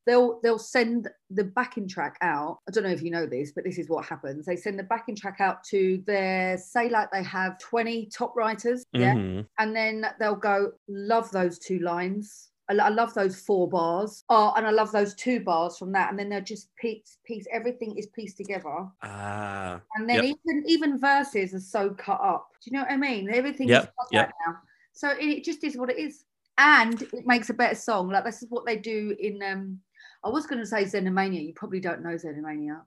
they'll 0.07 0.41
they'll 0.43 0.59
send 0.59 1.09
the 1.31 1.45
backing 1.45 1.89
track 1.89 2.17
out. 2.23 2.59
I 2.69 2.73
don't 2.73 2.85
know 2.85 2.91
if 2.91 3.03
you 3.03 3.11
know 3.11 3.27
this, 3.27 3.53
but 3.53 3.65
this 3.65 3.79
is 3.79 3.89
what 3.89 4.05
happens. 4.05 4.47
They 4.47 4.57
send 4.57 4.79
the 4.79 4.85
backing 4.85 5.17
track 5.17 5.37
out 5.41 5.65
to 5.71 6.03
their 6.07 6.59
say 6.59 6.89
like 6.89 7.11
they 7.13 7.23
have 7.23 7.59
twenty 7.59 8.07
top 8.07 8.35
writers, 8.37 8.85
yeah, 8.93 9.15
mm-hmm. 9.15 9.43
and 9.59 9.77
then 9.77 10.07
they'll 10.19 10.35
go 10.35 10.73
love 10.89 11.31
those 11.31 11.59
two 11.59 11.79
lines. 11.81 12.49
I, 12.69 12.89
love 12.89 13.13
those 13.15 13.39
four 13.41 13.69
bars. 13.69 14.25
Oh, 14.29 14.53
and 14.57 14.67
I 14.67 14.71
love 14.71 14.93
those 14.93 15.15
two 15.15 15.41
bars 15.41 15.77
from 15.79 15.93
that. 15.93 16.11
And 16.11 16.19
then 16.19 16.29
they're 16.29 16.41
just 16.41 16.75
piece, 16.77 17.19
piece, 17.25 17.47
everything 17.53 17.97
is 17.97 18.07
pieced 18.07 18.37
together. 18.37 18.87
Ah. 19.03 19.81
and 19.97 20.09
then 20.09 20.25
yep. 20.25 20.37
even 20.47 20.65
even 20.67 20.99
verses 20.99 21.55
are 21.55 21.61
so 21.61 21.91
cut 21.91 22.21
up. 22.23 22.49
Do 22.63 22.71
you 22.71 22.77
know 22.77 22.85
what 22.85 22.93
I 22.93 22.97
mean? 22.97 23.31
Everything 23.31 23.69
yep. 23.69 23.85
is 23.85 23.89
cut 23.89 24.09
yep. 24.13 24.33
now. 24.47 24.57
So 24.93 25.15
it 25.19 25.45
just 25.45 25.65
is 25.65 25.77
what 25.77 25.91
it 25.91 25.99
is. 25.99 26.25
And 26.59 27.03
it 27.03 27.27
makes 27.27 27.51
a 27.51 27.55
better 27.55 27.75
song. 27.75 28.11
Like 28.11 28.25
this 28.25 28.43
is 28.43 28.51
what 28.51 28.67
they 28.67 28.77
do 28.77 29.17
in 29.19 29.43
um 29.43 29.79
I 30.25 30.29
was 30.29 30.47
gonna 30.47 30.67
say 30.67 30.85
Xenomania. 30.85 31.45
You 31.45 31.53
probably 31.55 31.81
don't 31.81 32.03
know 32.03 32.17
Xenomania. 32.17 32.81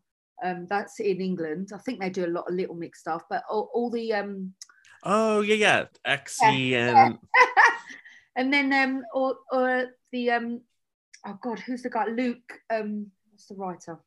Um 0.44 0.67
that's 0.70 1.00
in 1.00 1.22
England. 1.22 1.72
I 1.74 1.79
think 1.79 2.00
they 2.00 2.10
do 2.10 2.25
a 2.25 2.27
lot 2.27 2.48
of 2.48 2.55
little 2.55 2.75
mix 2.75 3.01
stuff, 3.01 3.24
but 3.29 3.44
all, 3.50 3.70
all 3.74 3.89
the 3.89 4.13
um 4.13 4.53
Oh 5.03 5.41
yeah, 5.41 5.55
yeah. 5.55 5.86
Exy 6.08 6.70
yeah. 6.70 7.05
and 7.08 7.17
and 8.36 8.54
then 8.54 8.72
um 8.74 9.04
or 9.13 9.36
or 9.51 9.86
the 10.12 10.32
um 10.32 10.62
oh 11.25 11.38
god 11.42 11.60
who's 11.60 11.82
the 11.82 11.89
guy 11.89 12.06
Luke 12.06 12.54
um 12.72 13.08
what's 13.32 13.48
the 13.48 13.56
writer 13.56 14.00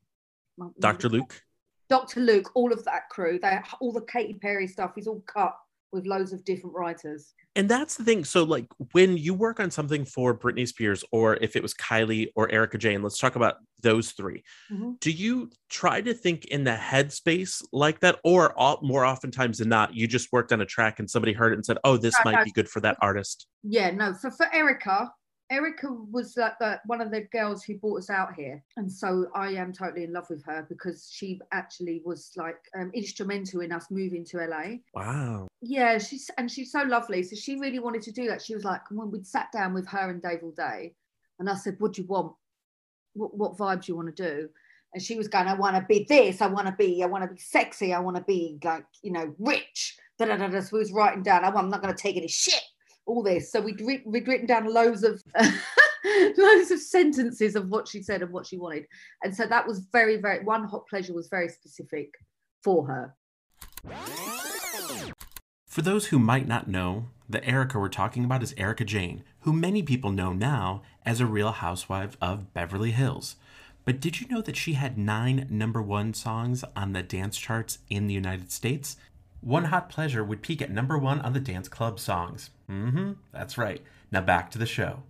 Dr. 0.80 1.08
Luke 1.08 1.42
Dr. 1.88 2.20
Luke 2.20 2.50
all 2.54 2.72
of 2.72 2.84
that 2.84 3.08
crew 3.10 3.38
they 3.40 3.60
all 3.80 3.92
the 3.92 4.02
Katy 4.02 4.34
Perry 4.34 4.66
stuff 4.66 4.92
is 4.96 5.06
all 5.06 5.22
cut 5.26 5.56
with 5.92 6.06
loads 6.06 6.32
of 6.32 6.44
different 6.44 6.76
writers. 6.76 7.34
And 7.58 7.68
that's 7.68 7.96
the 7.96 8.04
thing. 8.04 8.24
So, 8.24 8.44
like, 8.44 8.66
when 8.92 9.16
you 9.16 9.34
work 9.34 9.58
on 9.58 9.72
something 9.72 10.04
for 10.04 10.32
Britney 10.32 10.66
Spears, 10.66 11.02
or 11.10 11.34
if 11.40 11.56
it 11.56 11.62
was 11.62 11.74
Kylie 11.74 12.28
or 12.36 12.48
Erica 12.52 12.78
Jayne, 12.78 13.02
let's 13.02 13.18
talk 13.18 13.34
about 13.34 13.56
those 13.82 14.12
3 14.12 14.44
Mm-hmm. 14.72 14.92
Do 15.00 15.10
you 15.10 15.50
try 15.68 16.00
to 16.00 16.14
think 16.14 16.44
in 16.46 16.62
the 16.62 16.76
headspace 16.76 17.64
like 17.72 17.98
that, 18.00 18.20
or 18.22 18.56
all, 18.56 18.78
more 18.82 19.04
oftentimes 19.04 19.58
than 19.58 19.68
not, 19.68 19.92
you 19.92 20.06
just 20.06 20.28
worked 20.30 20.52
on 20.52 20.60
a 20.60 20.66
track 20.66 21.00
and 21.00 21.10
somebody 21.10 21.32
heard 21.32 21.52
it 21.52 21.56
and 21.56 21.66
said, 21.66 21.78
"Oh, 21.82 21.96
this 21.96 22.14
No, 22.24 22.30
might 22.30 22.38
no. 22.38 22.44
be 22.44 22.52
good 22.52 22.68
for 22.68 22.80
that 22.80 22.96
artist." 23.02 23.48
Yeah, 23.64 23.90
no, 23.90 24.14
for, 24.14 24.30
for 24.30 24.46
Erica, 24.54 25.10
Erica 25.50 25.88
was 25.90 26.36
like 26.36 26.58
the, 26.58 26.80
one 26.86 27.00
of 27.00 27.10
the 27.10 27.22
girls 27.32 27.64
who 27.64 27.78
brought 27.78 27.98
us 27.98 28.10
out 28.10 28.34
here. 28.34 28.62
And 28.76 28.90
so 28.90 29.28
I 29.34 29.48
am 29.50 29.72
totally 29.72 30.04
in 30.04 30.12
love 30.12 30.28
with 30.28 30.44
her 30.44 30.66
because 30.68 31.10
she 31.10 31.40
actually 31.52 32.02
was 32.04 32.32
like 32.36 32.58
um, 32.78 32.90
instrumental 32.94 33.60
in 33.60 33.72
us 33.72 33.86
moving 33.90 34.24
to 34.26 34.38
LA. 34.38 34.76
Wow. 34.94 35.48
Yeah, 35.62 35.98
she's 35.98 36.30
and 36.36 36.50
she's 36.50 36.70
so 36.70 36.82
lovely. 36.82 37.22
So 37.22 37.34
she 37.36 37.58
really 37.58 37.78
wanted 37.78 38.02
to 38.02 38.12
do 38.12 38.28
that. 38.28 38.42
She 38.42 38.54
was 38.54 38.64
like, 38.64 38.82
when 38.90 39.10
we'd 39.10 39.26
sat 39.26 39.50
down 39.52 39.72
with 39.74 39.88
her 39.88 40.10
and 40.10 40.20
Dave 40.20 40.40
Audé, 40.40 40.92
and 41.38 41.48
I 41.48 41.54
said, 41.54 41.76
What 41.78 41.94
do 41.94 42.02
you 42.02 42.08
want? 42.08 42.32
What, 43.14 43.36
what 43.36 43.56
vibe 43.56 43.84
do 43.84 43.92
you 43.92 43.96
want 43.96 44.14
to 44.14 44.22
do? 44.22 44.48
And 44.94 45.02
she 45.02 45.16
was 45.16 45.28
going, 45.28 45.46
I 45.46 45.54
want 45.54 45.76
to 45.76 45.82
be 45.82 46.06
this, 46.08 46.40
I 46.40 46.46
want 46.46 46.66
to 46.66 46.74
be, 46.78 47.02
I 47.02 47.06
want 47.06 47.22
to 47.22 47.34
be 47.34 47.38
sexy, 47.38 47.92
I 47.92 48.00
want 48.00 48.16
to 48.16 48.22
be 48.22 48.58
like, 48.64 48.86
you 49.02 49.12
know, 49.12 49.34
rich. 49.38 49.96
Da, 50.18 50.24
da, 50.24 50.36
da. 50.36 50.60
So 50.60 50.70
we 50.72 50.78
was 50.80 50.92
writing 50.92 51.22
down, 51.22 51.44
"Oh, 51.44 51.56
I'm 51.56 51.68
not 51.68 51.82
going 51.82 51.94
to 51.94 52.02
take 52.02 52.16
any 52.16 52.26
shit, 52.26 52.62
all 53.08 53.22
this. 53.22 53.50
So 53.50 53.60
we'd, 53.60 53.80
writ- 53.80 54.06
we'd 54.06 54.28
written 54.28 54.46
down 54.46 54.72
loads 54.72 55.02
of 55.02 55.22
loads 56.36 56.70
of 56.70 56.78
sentences 56.78 57.56
of 57.56 57.68
what 57.68 57.88
she 57.88 58.02
said 58.02 58.22
and 58.22 58.30
what 58.30 58.46
she 58.46 58.58
wanted. 58.58 58.86
And 59.24 59.34
so 59.34 59.46
that 59.46 59.66
was 59.66 59.86
very, 59.92 60.16
very 60.16 60.44
one 60.44 60.64
hot 60.64 60.86
pleasure 60.86 61.14
was 61.14 61.28
very 61.28 61.48
specific 61.48 62.14
for 62.62 62.86
her. 62.86 63.14
For 65.66 65.82
those 65.82 66.06
who 66.06 66.18
might 66.18 66.46
not 66.46 66.68
know, 66.68 67.06
the 67.28 67.44
Erica 67.44 67.78
we're 67.78 67.88
talking 67.88 68.24
about 68.24 68.42
is 68.42 68.54
Erica 68.56 68.84
Jayne, 68.84 69.22
who 69.40 69.52
many 69.52 69.82
people 69.82 70.10
know 70.10 70.32
now 70.32 70.82
as 71.04 71.20
a 71.20 71.26
real 71.26 71.52
housewife 71.52 72.16
of 72.20 72.52
Beverly 72.52 72.90
Hills. 72.90 73.36
But 73.84 74.00
did 74.00 74.20
you 74.20 74.28
know 74.28 74.42
that 74.42 74.56
she 74.56 74.74
had 74.74 74.98
nine 74.98 75.46
number 75.48 75.80
one 75.80 76.12
songs 76.14 76.64
on 76.76 76.92
the 76.92 77.02
dance 77.02 77.38
charts 77.38 77.78
in 77.88 78.06
the 78.06 78.14
United 78.14 78.52
States? 78.52 78.96
One 79.40 79.66
Hot 79.66 79.88
Pleasure 79.88 80.24
would 80.24 80.42
peak 80.42 80.60
at 80.60 80.70
number 80.70 80.98
one 80.98 81.20
on 81.20 81.32
the 81.32 81.40
dance 81.40 81.68
club 81.68 82.00
songs. 82.00 82.50
Mm 82.70 82.90
hmm, 82.90 83.12
that's 83.32 83.56
right. 83.56 83.82
Now 84.12 84.20
back 84.20 84.50
to 84.52 84.58
the 84.58 84.66
show. 84.66 85.02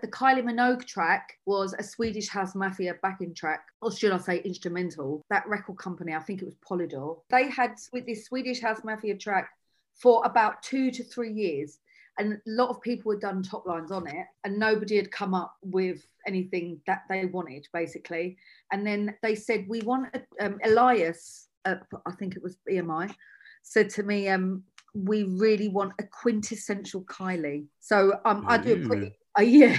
The 0.00 0.08
Kylie 0.08 0.42
Minogue 0.42 0.86
track 0.86 1.38
was 1.44 1.74
a 1.78 1.82
Swedish 1.82 2.28
House 2.28 2.54
Mafia 2.54 2.94
backing 3.02 3.34
track, 3.34 3.64
or 3.82 3.92
should 3.92 4.12
I 4.12 4.18
say 4.18 4.38
instrumental. 4.38 5.22
That 5.28 5.46
record 5.46 5.76
company, 5.76 6.14
I 6.14 6.20
think 6.20 6.40
it 6.40 6.46
was 6.46 6.56
Polydor, 6.66 7.18
they 7.28 7.50
had 7.50 7.74
with 7.92 8.06
this 8.06 8.24
Swedish 8.24 8.60
House 8.60 8.82
Mafia 8.82 9.16
track 9.16 9.50
for 9.94 10.24
about 10.24 10.62
two 10.62 10.90
to 10.90 11.04
three 11.04 11.32
years. 11.32 11.78
And 12.18 12.34
a 12.34 12.38
lot 12.46 12.70
of 12.70 12.80
people 12.80 13.12
had 13.12 13.20
done 13.20 13.42
top 13.42 13.66
lines 13.66 13.90
on 13.92 14.06
it, 14.06 14.26
and 14.44 14.58
nobody 14.58 14.96
had 14.96 15.10
come 15.10 15.34
up 15.34 15.54
with 15.62 16.04
anything 16.26 16.80
that 16.86 17.02
they 17.08 17.26
wanted, 17.26 17.66
basically. 17.72 18.36
And 18.72 18.86
then 18.86 19.14
they 19.22 19.34
said, 19.34 19.66
We 19.68 19.80
want 19.82 20.14
um, 20.40 20.58
Elias, 20.64 21.48
uh, 21.64 21.76
I 22.06 22.12
think 22.12 22.36
it 22.36 22.42
was 22.42 22.56
BMI, 22.68 23.14
said 23.62 23.90
to 23.90 24.02
me, 24.02 24.28
um, 24.28 24.64
We 24.94 25.24
really 25.24 25.68
want 25.68 25.92
a 25.98 26.04
quintessential 26.04 27.02
Kylie. 27.02 27.66
So 27.80 28.20
um, 28.24 28.44
I 28.48 28.58
do 28.58 28.82
a 28.82 28.86
pretty 28.86 29.14
uh, 29.38 29.42
yeah, 29.42 29.78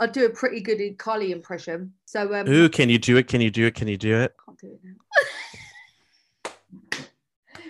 I 0.00 0.06
do 0.06 0.26
a 0.26 0.30
pretty 0.30 0.60
good 0.60 0.78
Kylie 0.98 1.30
impression. 1.30 1.92
So 2.04 2.34
um, 2.34 2.48
Ooh, 2.48 2.68
can 2.68 2.88
you 2.88 2.98
do 2.98 3.16
it? 3.16 3.28
Can 3.28 3.40
you 3.40 3.50
do 3.50 3.66
it? 3.66 3.74
Can 3.74 3.88
you 3.88 3.96
do 3.96 4.16
it? 4.16 4.34
can't 4.44 4.58
do 4.58 4.72
it 4.72 4.80
now. 4.84 6.52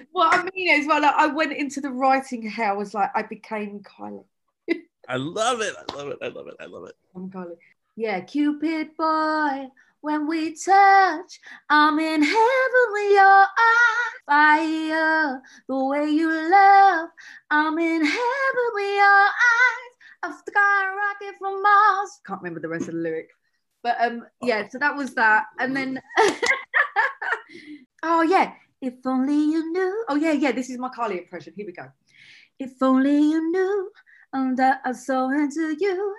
what 0.13 0.35
I 0.35 0.43
mean 0.55 0.81
is, 0.81 0.87
well, 0.87 1.03
like, 1.03 1.15
I 1.15 1.27
went 1.27 1.53
into 1.53 1.81
the 1.81 1.91
writing 1.91 2.49
hell. 2.49 2.75
I 2.75 2.77
was 2.77 2.95
like 2.95 3.11
I 3.15 3.23
became 3.23 3.81
Kylie. 3.81 4.25
I 5.09 5.17
love 5.17 5.61
it. 5.61 5.75
I 5.77 5.95
love 5.95 6.09
it. 6.09 6.19
I 6.23 6.29
love 6.29 6.47
it. 6.49 6.55
I 6.61 6.67
love 6.67 6.85
it. 6.87 6.95
I'm 7.15 7.31
Kylie. 7.31 7.57
Yeah, 7.97 8.21
Cupid 8.21 8.97
boy. 8.97 9.69
When 10.03 10.27
we 10.27 10.57
touch, 10.57 11.39
I'm 11.71 11.97
in 12.01 12.23
heaven 12.23 12.87
with 12.91 13.13
your 13.13 13.23
eyes. 13.23 14.13
Fire, 14.27 15.43
the 15.69 15.85
way 15.85 16.11
you 16.11 16.29
love. 16.29 17.09
I'm 17.49 17.79
in 17.79 18.05
heaven 18.05 18.67
with 18.75 18.97
your 18.97 19.27
eyes. 19.27 19.93
I've 20.25 20.33
A 20.33 20.39
skyrocket 20.39 21.39
from 21.39 21.63
Mars. 21.63 22.21
Can't 22.27 22.41
remember 22.43 22.59
the 22.59 22.69
rest 22.69 22.89
of 22.89 22.95
the 22.95 23.01
lyric. 23.01 23.29
But 23.85 23.97
um, 24.01 24.27
yeah, 24.43 24.69
so 24.69 24.79
that 24.79 24.97
was 24.97 25.15
that. 25.15 25.45
And 25.61 25.77
then 25.77 26.01
oh 28.03 28.23
yeah, 28.23 28.55
if 28.81 28.95
only 29.07 29.35
you 29.35 29.71
knew. 29.71 30.05
Oh 30.09 30.17
yeah, 30.17 30.33
yeah, 30.33 30.51
this 30.51 30.69
is 30.69 30.79
my 30.79 30.89
Carly 30.89 31.19
impression. 31.19 31.53
Here 31.57 31.67
we 31.67 31.73
go. 31.73 31.87
If 32.59 32.73
only 32.83 33.19
you 33.19 33.53
knew 33.53 33.91
um, 34.33 34.57
that 34.57 34.81
I 34.85 34.93
saw 34.93 35.31
into 35.31 35.77
you. 35.79 36.17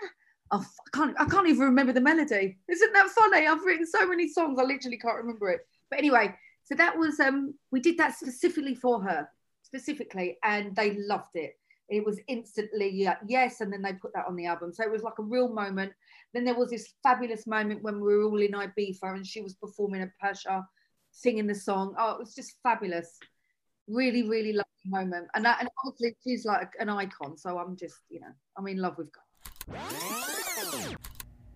Oh, 0.55 0.63
I 0.63 0.89
can't 0.95 1.15
I 1.19 1.25
can't 1.25 1.48
even 1.48 1.63
remember 1.63 1.93
the 1.93 2.01
melody. 2.01 2.57
Isn't 2.69 2.93
that 2.93 3.10
funny? 3.10 3.48
I've 3.48 3.63
written 3.63 3.88
so 3.88 4.07
many 4.07 4.27
songs, 4.27 4.60
I 4.60 4.63
literally 4.63 5.00
can't 5.00 5.17
remember 5.17 5.50
it. 5.50 5.62
But 5.89 5.98
anyway, 5.98 6.36
so 6.63 6.75
that 6.75 6.95
was 6.95 7.19
um 7.19 7.55
we 7.72 7.79
did 7.79 7.98
that 7.98 8.15
specifically 8.15 8.75
for 8.75 9.01
her, 9.01 9.27
specifically, 9.63 10.38
and 10.43 10.75
they 10.75 10.95
loved 10.95 11.36
it. 11.36 11.57
It 11.89 12.05
was 12.05 12.19
instantly 12.27 13.07
yes, 13.27 13.62
and 13.62 13.74
then 13.74 13.81
they 13.81 13.93
put 13.93 14.13
that 14.13 14.27
on 14.27 14.36
the 14.36 14.45
album. 14.45 14.72
So 14.74 14.83
it 14.83 14.91
was 14.91 15.01
like 15.01 15.17
a 15.17 15.24
real 15.24 15.50
moment. 15.50 15.91
Then 16.36 16.45
there 16.45 16.53
was 16.53 16.69
this 16.69 16.93
fabulous 17.01 17.48
moment 17.48 17.81
when 17.81 18.00
we 18.00 18.15
were 18.15 18.24
all 18.24 18.39
in 18.39 18.51
Ibiza 18.51 19.15
and 19.15 19.25
she 19.25 19.41
was 19.41 19.55
performing 19.55 20.03
at 20.03 20.17
Pacha, 20.22 20.67
singing 21.12 21.48
the 21.48 21.55
song. 21.55 21.95
Oh, 21.98 22.12
it 22.12 22.19
was 22.19 22.36
just 22.36 22.57
fabulous. 22.62 23.17
Really, 23.88 24.22
really 24.29 24.53
lovely 24.53 24.86
moment. 24.86 25.27
And 25.33 25.45
that, 25.45 25.57
and 25.60 25.69
obviously 25.83 26.15
she's 26.24 26.45
like 26.45 26.72
an 26.79 26.89
icon. 26.89 27.38
So 27.38 27.57
I'm 27.57 27.75
just, 27.75 27.98
you 28.10 28.19
know, 28.19 28.33
I'm 28.57 28.67
in 28.67 28.77
love 28.77 28.98
with 28.98 29.12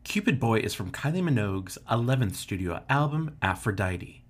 Cupid 0.04 0.40
Boy 0.40 0.60
is 0.60 0.74
from 0.74 0.92
Kylie 0.92 1.22
Minogue's 1.22 1.78
11th 1.90 2.36
studio 2.36 2.84
album, 2.90 3.36
Aphrodite. 3.42 4.24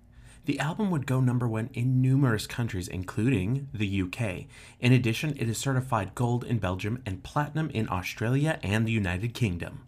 The 0.45 0.59
album 0.59 0.89
would 0.91 1.05
go 1.05 1.19
number 1.19 1.47
one 1.47 1.69
in 1.73 2.01
numerous 2.01 2.47
countries, 2.47 2.87
including 2.87 3.67
the 3.73 4.01
UK. 4.01 4.45
In 4.79 4.93
addition, 4.93 5.35
it 5.37 5.49
is 5.49 5.57
certified 5.57 6.15
gold 6.15 6.43
in 6.43 6.57
Belgium 6.57 7.01
and 7.05 7.23
platinum 7.23 7.69
in 7.69 7.89
Australia 7.89 8.59
and 8.63 8.87
the 8.87 8.91
United 8.91 9.33
Kingdom. 9.33 9.83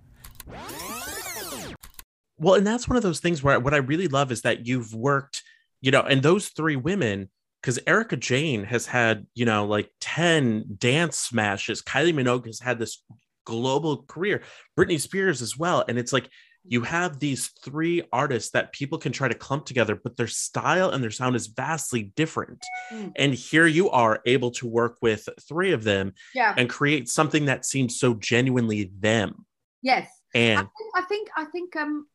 Well, 2.37 2.55
and 2.55 2.67
that's 2.67 2.87
one 2.87 2.97
of 2.97 3.03
those 3.03 3.19
things 3.19 3.41
where 3.41 3.59
what 3.59 3.73
I 3.73 3.77
really 3.77 4.07
love 4.07 4.31
is 4.31 4.41
that 4.43 4.67
you've 4.67 4.93
worked, 4.93 5.43
you 5.81 5.91
know, 5.91 6.01
and 6.01 6.21
those 6.21 6.49
three 6.49 6.75
women, 6.75 7.29
because 7.61 7.79
Erica 7.87 8.15
Jayne 8.15 8.65
has 8.65 8.85
had, 8.85 9.25
you 9.33 9.45
know, 9.45 9.65
like 9.65 9.91
10 9.99 10.75
dance 10.77 11.17
smashes. 11.17 11.81
Kylie 11.81 12.13
Minogue 12.13 12.45
has 12.45 12.59
had 12.59 12.79
this 12.79 13.01
global 13.45 14.03
career, 14.03 14.43
Britney 14.77 14.99
Spears 14.99 15.41
as 15.41 15.57
well. 15.57 15.83
And 15.87 15.97
it's 15.97 16.13
like 16.13 16.29
you 16.65 16.81
have 16.81 17.19
these 17.19 17.47
three 17.63 18.03
artists 18.11 18.51
that 18.51 18.73
people 18.73 18.97
can 18.97 19.11
try 19.11 19.27
to 19.27 19.33
clump 19.33 19.65
together, 19.65 19.95
but 19.95 20.17
their 20.17 20.27
style 20.27 20.89
and 20.89 21.01
their 21.03 21.09
sound 21.09 21.35
is 21.35 21.47
vastly 21.47 22.11
different. 22.15 22.63
Mm. 22.91 23.13
And 23.15 23.33
here 23.33 23.65
you 23.65 23.89
are 23.89 24.21
able 24.25 24.51
to 24.51 24.67
work 24.67 24.97
with 25.01 25.27
three 25.47 25.71
of 25.71 25.83
them 25.83 26.13
Yeah. 26.35 26.53
and 26.57 26.69
create 26.69 27.09
something 27.09 27.45
that 27.45 27.65
seems 27.65 27.99
so 27.99 28.13
genuinely 28.13 28.91
them. 28.99 29.45
Yes. 29.81 30.09
I 30.35 30.37
And 30.37 30.59
think, 30.59 30.91
I 30.95 31.01
think 31.01 31.29
I 31.37 31.45
think 31.45 31.75
um 31.75 32.07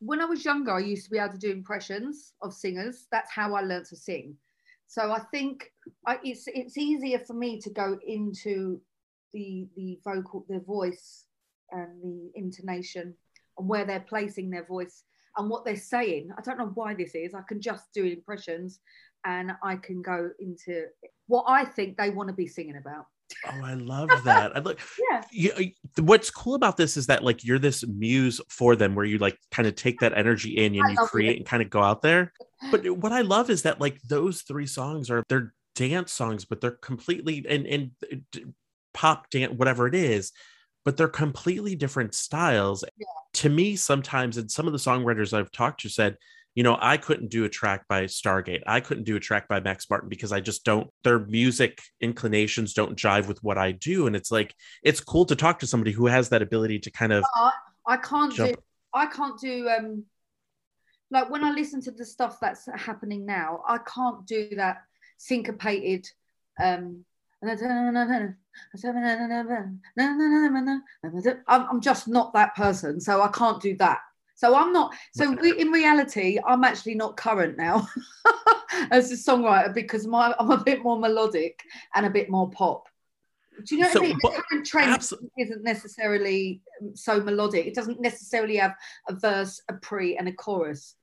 when 0.00 0.20
I 0.22 0.24
was 0.24 0.44
younger, 0.44 0.72
I 0.72 0.80
used 0.80 1.04
to 1.04 1.10
be 1.10 1.18
able 1.18 1.34
to 1.34 1.38
do 1.38 1.52
impressions 1.52 2.32
of 2.40 2.54
singers. 2.54 3.06
That's 3.12 3.30
how 3.30 3.54
I 3.54 3.60
learned 3.60 3.84
to 3.90 3.96
sing. 3.96 4.36
So 4.86 5.12
I 5.12 5.20
think 5.30 5.70
I, 6.06 6.18
it's 6.24 6.44
it's 6.48 6.78
easier 6.78 7.18
for 7.20 7.34
me 7.34 7.60
to 7.60 7.70
go 7.70 7.98
into 8.04 8.80
the 9.32 9.68
the 9.76 9.98
vocal, 10.04 10.44
the 10.48 10.60
voice, 10.60 11.26
and 11.70 12.02
the 12.02 12.30
intonation, 12.34 13.14
and 13.58 13.68
where 13.68 13.84
they're 13.84 14.00
placing 14.08 14.50
their 14.50 14.66
voice 14.66 15.04
and 15.36 15.48
what 15.48 15.64
they're 15.64 15.76
saying. 15.76 16.30
I 16.36 16.42
don't 16.42 16.58
know 16.58 16.72
why 16.74 16.94
this 16.94 17.14
is. 17.14 17.34
I 17.34 17.42
can 17.48 17.60
just 17.60 17.92
do 17.94 18.04
impressions, 18.04 18.80
and 19.24 19.52
I 19.62 19.76
can 19.76 20.02
go 20.02 20.30
into 20.38 20.86
what 21.26 21.44
I 21.48 21.64
think 21.64 21.96
they 21.96 22.10
want 22.10 22.28
to 22.28 22.34
be 22.34 22.46
singing 22.46 22.76
about. 22.76 23.06
oh, 23.46 23.64
I 23.64 23.74
love 23.74 24.10
that. 24.24 24.56
I 24.56 24.60
look. 24.60 24.80
Yeah. 25.10 25.22
you, 25.30 25.52
uh, 25.52 26.02
what's 26.02 26.30
cool 26.30 26.54
about 26.54 26.76
this 26.76 26.96
is 26.96 27.06
that 27.06 27.24
like 27.24 27.44
you're 27.44 27.58
this 27.58 27.86
muse 27.86 28.40
for 28.48 28.76
them 28.76 28.94
where 28.94 29.04
you 29.04 29.18
like 29.18 29.38
kind 29.50 29.66
of 29.68 29.74
take 29.74 30.00
that 30.00 30.16
energy 30.16 30.56
in 30.56 30.74
I 30.74 30.78
and 30.78 30.90
you 30.90 31.06
create 31.06 31.30
it. 31.30 31.36
and 31.38 31.46
kind 31.46 31.62
of 31.62 31.70
go 31.70 31.82
out 31.82 32.02
there 32.02 32.32
but 32.70 32.88
what 32.90 33.12
i 33.12 33.22
love 33.22 33.48
is 33.50 33.62
that 33.62 33.80
like 33.80 34.00
those 34.02 34.42
three 34.42 34.66
songs 34.66 35.10
are 35.10 35.22
they're 35.28 35.54
dance 35.74 36.12
songs 36.12 36.44
but 36.44 36.60
they're 36.60 36.72
completely 36.72 37.44
and 37.48 37.66
and 37.66 37.90
uh, 38.12 38.40
pop 38.92 39.30
dance 39.30 39.52
whatever 39.56 39.86
it 39.86 39.94
is 39.94 40.32
but 40.84 40.96
they're 40.96 41.08
completely 41.08 41.74
different 41.76 42.14
styles 42.14 42.84
Yeah. 42.98 43.06
to 43.34 43.48
me 43.48 43.76
sometimes 43.76 44.36
and 44.36 44.50
some 44.50 44.66
of 44.66 44.72
the 44.72 44.78
songwriters 44.78 45.32
i've 45.32 45.52
talked 45.52 45.80
to 45.82 45.88
said 45.88 46.16
you 46.54 46.62
know 46.62 46.76
i 46.80 46.96
couldn't 46.96 47.30
do 47.30 47.44
a 47.44 47.48
track 47.48 47.86
by 47.88 48.04
stargate 48.04 48.62
i 48.66 48.80
couldn't 48.80 49.04
do 49.04 49.16
a 49.16 49.20
track 49.20 49.46
by 49.48 49.60
max 49.60 49.88
martin 49.88 50.08
because 50.08 50.32
i 50.32 50.40
just 50.40 50.64
don't 50.64 50.88
their 51.04 51.18
music 51.18 51.80
inclinations 52.00 52.74
don't 52.74 52.96
jive 52.96 53.28
with 53.28 53.42
what 53.42 53.58
i 53.58 53.72
do 53.72 54.06
and 54.06 54.16
it's 54.16 54.30
like 54.30 54.54
it's 54.82 55.00
cool 55.00 55.24
to 55.24 55.36
talk 55.36 55.58
to 55.60 55.66
somebody 55.66 55.92
who 55.92 56.06
has 56.06 56.28
that 56.30 56.42
ability 56.42 56.78
to 56.78 56.90
kind 56.90 57.12
of 57.12 57.24
I 57.86 57.96
can't 57.96 58.34
do 58.34 58.54
I 58.94 59.06
can't 59.06 59.40
do 59.40 59.68
um 59.68 60.04
like 61.10 61.28
when 61.28 61.42
I 61.42 61.50
listen 61.50 61.80
to 61.82 61.90
the 61.90 62.04
stuff 62.04 62.38
that's 62.40 62.68
happening 62.76 63.26
now, 63.26 63.62
I 63.66 63.78
can't 63.78 64.24
do 64.26 64.50
that 64.56 64.82
syncopated. 65.18 66.06
Um, 66.62 67.04
I'm, 71.48 71.66
I'm 71.68 71.80
just 71.80 72.08
not 72.08 72.32
that 72.34 72.54
person, 72.54 73.00
so 73.00 73.22
I 73.22 73.28
can't 73.28 73.62
do 73.62 73.76
that. 73.78 73.98
So 74.34 74.54
I'm 74.54 74.72
not. 74.72 74.94
So 75.14 75.32
in 75.38 75.68
reality, 75.70 76.38
I'm 76.46 76.64
actually 76.64 76.94
not 76.94 77.16
current 77.16 77.58
now 77.58 77.86
as 78.90 79.12
a 79.12 79.14
songwriter 79.14 79.74
because 79.74 80.06
my 80.06 80.34
I'm 80.38 80.50
a 80.50 80.64
bit 80.64 80.82
more 80.82 80.98
melodic 80.98 81.60
and 81.94 82.06
a 82.06 82.10
bit 82.10 82.30
more 82.30 82.50
pop. 82.50 82.88
Do 83.66 83.76
you 83.76 83.82
know 83.82 83.90
so, 83.90 84.00
what 84.00 84.06
I 84.06 84.08
mean? 84.08 84.18
The 84.22 84.42
current 84.48 84.66
trend 84.66 84.90
absolutely. 84.92 85.30
isn't 85.36 85.62
necessarily 85.62 86.62
um, 86.80 86.96
so 86.96 87.20
melodic. 87.20 87.66
It 87.66 87.74
doesn't 87.74 88.00
necessarily 88.00 88.56
have 88.56 88.74
a 89.08 89.14
verse, 89.14 89.60
a 89.68 89.74
pre, 89.74 90.16
and 90.16 90.28
a 90.28 90.32
chorus. 90.32 90.94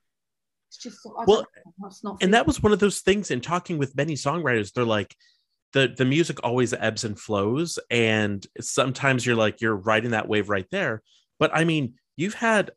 It's 0.69 0.77
just 0.77 0.99
I 1.05 1.23
well, 1.25 1.45
that's 1.79 2.03
not. 2.03 2.21
And 2.21 2.33
that 2.33 2.47
was 2.47 2.61
one 2.61 2.73
of 2.73 2.79
those 2.79 3.01
things 3.01 3.31
in 3.31 3.41
talking 3.41 3.77
with 3.77 3.95
many 3.95 4.15
songwriters. 4.15 4.73
They're 4.73 4.83
like, 4.83 5.15
the 5.77 5.93
the 5.95 6.05
music 6.05 6.39
always 6.43 6.73
ebbs 6.73 7.03
and 7.03 7.19
flows, 7.19 7.77
and 7.91 8.45
sometimes 8.59 9.25
you're 9.25 9.35
like 9.35 9.61
you're 9.61 9.75
riding 9.75 10.11
that 10.11 10.27
wave 10.27 10.49
right 10.49 10.65
there. 10.71 11.03
But 11.37 11.51
I 11.53 11.65
mean, 11.65 11.93
you've 12.15 12.33
had 12.33 12.71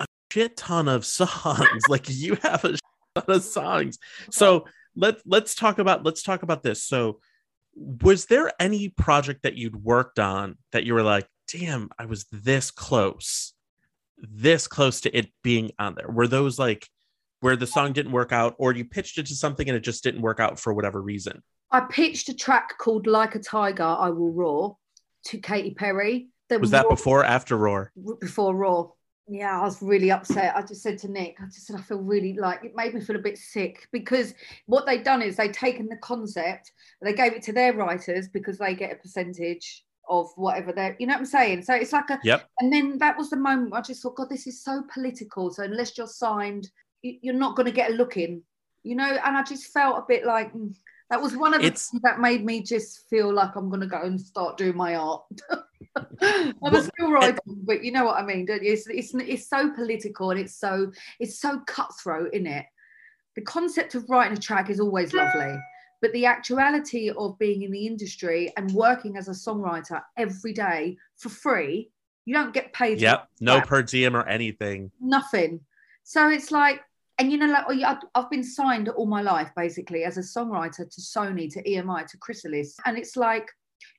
a 0.00 0.06
shit 0.32 0.56
ton 0.56 0.88
of 0.88 1.06
songs. 1.20 1.84
like 1.88 2.06
you 2.08 2.36
have 2.42 2.64
a 2.64 2.76
ton 3.14 3.24
of 3.28 3.44
songs. 3.44 3.98
So 4.32 4.66
let 4.96 5.18
let's 5.24 5.54
talk 5.54 5.78
about 5.78 6.04
let's 6.04 6.24
talk 6.24 6.42
about 6.42 6.64
this. 6.64 6.82
So 6.82 7.20
was 7.76 8.26
there 8.26 8.50
any 8.58 8.88
project 8.88 9.44
that 9.44 9.54
you'd 9.54 9.76
worked 9.76 10.18
on 10.18 10.58
that 10.72 10.84
you 10.84 10.94
were 10.94 11.04
like, 11.04 11.28
damn, 11.46 11.88
I 12.00 12.06
was 12.06 12.26
this 12.32 12.72
close, 12.72 13.52
this 14.18 14.66
close 14.66 15.02
to 15.02 15.16
it 15.16 15.28
being 15.44 15.70
on 15.78 15.94
there? 15.94 16.08
Were 16.08 16.26
those 16.26 16.58
like 16.58 16.88
where 17.38 17.54
the 17.54 17.66
song 17.68 17.92
didn't 17.92 18.10
work 18.10 18.32
out, 18.32 18.56
or 18.58 18.72
you 18.72 18.84
pitched 18.84 19.18
it 19.18 19.26
to 19.26 19.36
something 19.36 19.68
and 19.68 19.76
it 19.76 19.84
just 19.84 20.02
didn't 20.02 20.22
work 20.22 20.40
out 20.40 20.58
for 20.58 20.74
whatever 20.74 21.00
reason? 21.00 21.40
I 21.74 21.80
pitched 21.80 22.28
a 22.28 22.34
track 22.34 22.78
called 22.78 23.08
Like 23.08 23.34
a 23.34 23.40
Tiger, 23.40 23.82
I 23.82 24.08
Will 24.10 24.32
Roar 24.32 24.76
to 25.24 25.38
Katy 25.38 25.74
Perry. 25.74 26.28
was 26.48 26.70
that 26.70 26.88
before 26.88 27.24
after 27.24 27.56
Roar? 27.56 27.90
Before 28.20 28.54
Roar 28.54 28.92
yeah, 29.26 29.58
I 29.58 29.64
was 29.64 29.80
really 29.80 30.10
upset. 30.10 30.54
I 30.54 30.60
just 30.62 30.82
said 30.82 30.98
to 30.98 31.10
Nick, 31.10 31.36
I 31.40 31.46
just 31.46 31.66
said 31.66 31.76
I 31.76 31.80
feel 31.80 31.98
really 31.98 32.34
like 32.34 32.62
it 32.62 32.76
made 32.76 32.94
me 32.94 33.00
feel 33.00 33.16
a 33.16 33.20
bit 33.20 33.38
sick 33.38 33.88
because 33.90 34.34
what 34.66 34.84
they'd 34.86 35.02
done 35.02 35.22
is 35.22 35.36
they'd 35.36 35.54
taken 35.54 35.88
the 35.88 35.96
concept, 35.96 36.70
they 37.00 37.14
gave 37.14 37.32
it 37.32 37.42
to 37.44 37.52
their 37.52 37.72
writers 37.72 38.28
because 38.28 38.58
they 38.58 38.74
get 38.74 38.92
a 38.92 38.96
percentage 38.96 39.84
of 40.10 40.28
whatever 40.36 40.72
they're, 40.72 40.94
you 41.00 41.06
know 41.06 41.14
what 41.14 41.20
I'm 41.20 41.26
saying? 41.26 41.62
So 41.62 41.74
it's 41.74 41.94
like 41.94 42.10
a, 42.10 42.20
yep. 42.22 42.48
And 42.60 42.70
then 42.70 42.98
that 42.98 43.16
was 43.16 43.30
the 43.30 43.36
moment 43.36 43.72
I 43.72 43.80
just 43.80 44.02
thought, 44.02 44.16
God, 44.16 44.28
this 44.28 44.46
is 44.46 44.62
so 44.62 44.84
political. 44.92 45.50
So 45.50 45.62
unless 45.62 45.96
you're 45.96 46.06
signed, 46.06 46.68
you're 47.02 47.34
not 47.34 47.56
going 47.56 47.66
to 47.66 47.72
get 47.72 47.92
a 47.92 47.94
look 47.94 48.18
in, 48.18 48.42
you 48.82 48.94
know. 48.94 49.18
And 49.24 49.36
I 49.36 49.42
just 49.42 49.72
felt 49.72 49.98
a 49.98 50.04
bit 50.06 50.26
like 50.26 50.52
mm, 50.52 50.74
that 51.10 51.20
was 51.20 51.36
one 51.36 51.54
of 51.54 51.60
the 51.60 51.68
it's... 51.68 51.90
things 51.90 52.02
that 52.02 52.20
made 52.20 52.44
me 52.44 52.62
just 52.62 53.08
feel 53.08 53.32
like 53.32 53.56
I'm 53.56 53.68
going 53.68 53.80
to 53.80 53.86
go 53.86 54.02
and 54.02 54.20
start 54.20 54.56
doing 54.56 54.76
my 54.76 54.96
art. 54.96 55.22
I'm 56.20 56.74
a 56.74 56.82
still 56.82 57.10
writer, 57.10 57.38
but 57.46 57.84
you 57.84 57.92
know 57.92 58.04
what 58.04 58.16
I 58.16 58.24
mean. 58.24 58.46
It's, 58.48 58.86
it's 58.88 59.14
it's 59.14 59.48
so 59.48 59.70
political 59.72 60.30
and 60.30 60.40
it's 60.40 60.56
so 60.56 60.90
it's 61.20 61.38
so 61.38 61.60
cutthroat 61.66 62.32
in 62.34 62.46
it. 62.46 62.66
The 63.36 63.42
concept 63.42 63.94
of 63.94 64.08
writing 64.08 64.36
a 64.36 64.40
track 64.40 64.70
is 64.70 64.80
always 64.80 65.12
lovely, 65.12 65.56
but 66.00 66.12
the 66.12 66.26
actuality 66.26 67.10
of 67.10 67.38
being 67.38 67.62
in 67.62 67.70
the 67.70 67.86
industry 67.86 68.52
and 68.56 68.70
working 68.72 69.16
as 69.16 69.28
a 69.28 69.32
songwriter 69.32 70.02
every 70.16 70.52
day 70.52 70.96
for 71.16 71.28
free, 71.28 71.90
you 72.24 72.34
don't 72.34 72.54
get 72.54 72.72
paid. 72.72 73.00
Yep, 73.00 73.28
no 73.40 73.60
per 73.60 73.82
diem 73.82 74.16
or 74.16 74.26
anything. 74.26 74.90
Nothing. 75.00 75.60
So 76.04 76.28
it's 76.28 76.50
like, 76.50 76.80
and 77.18 77.30
you 77.30 77.38
know, 77.38 77.46
like 77.46 77.98
I've 78.14 78.30
been 78.30 78.44
signed 78.44 78.88
all 78.88 79.06
my 79.06 79.22
life 79.22 79.50
basically 79.56 80.04
as 80.04 80.16
a 80.16 80.20
songwriter 80.20 80.88
to 80.88 81.00
Sony, 81.00 81.52
to 81.52 81.62
EMI, 81.62 82.06
to 82.08 82.16
Chrysalis, 82.18 82.76
and 82.86 82.98
it's 82.98 83.16
like 83.16 83.48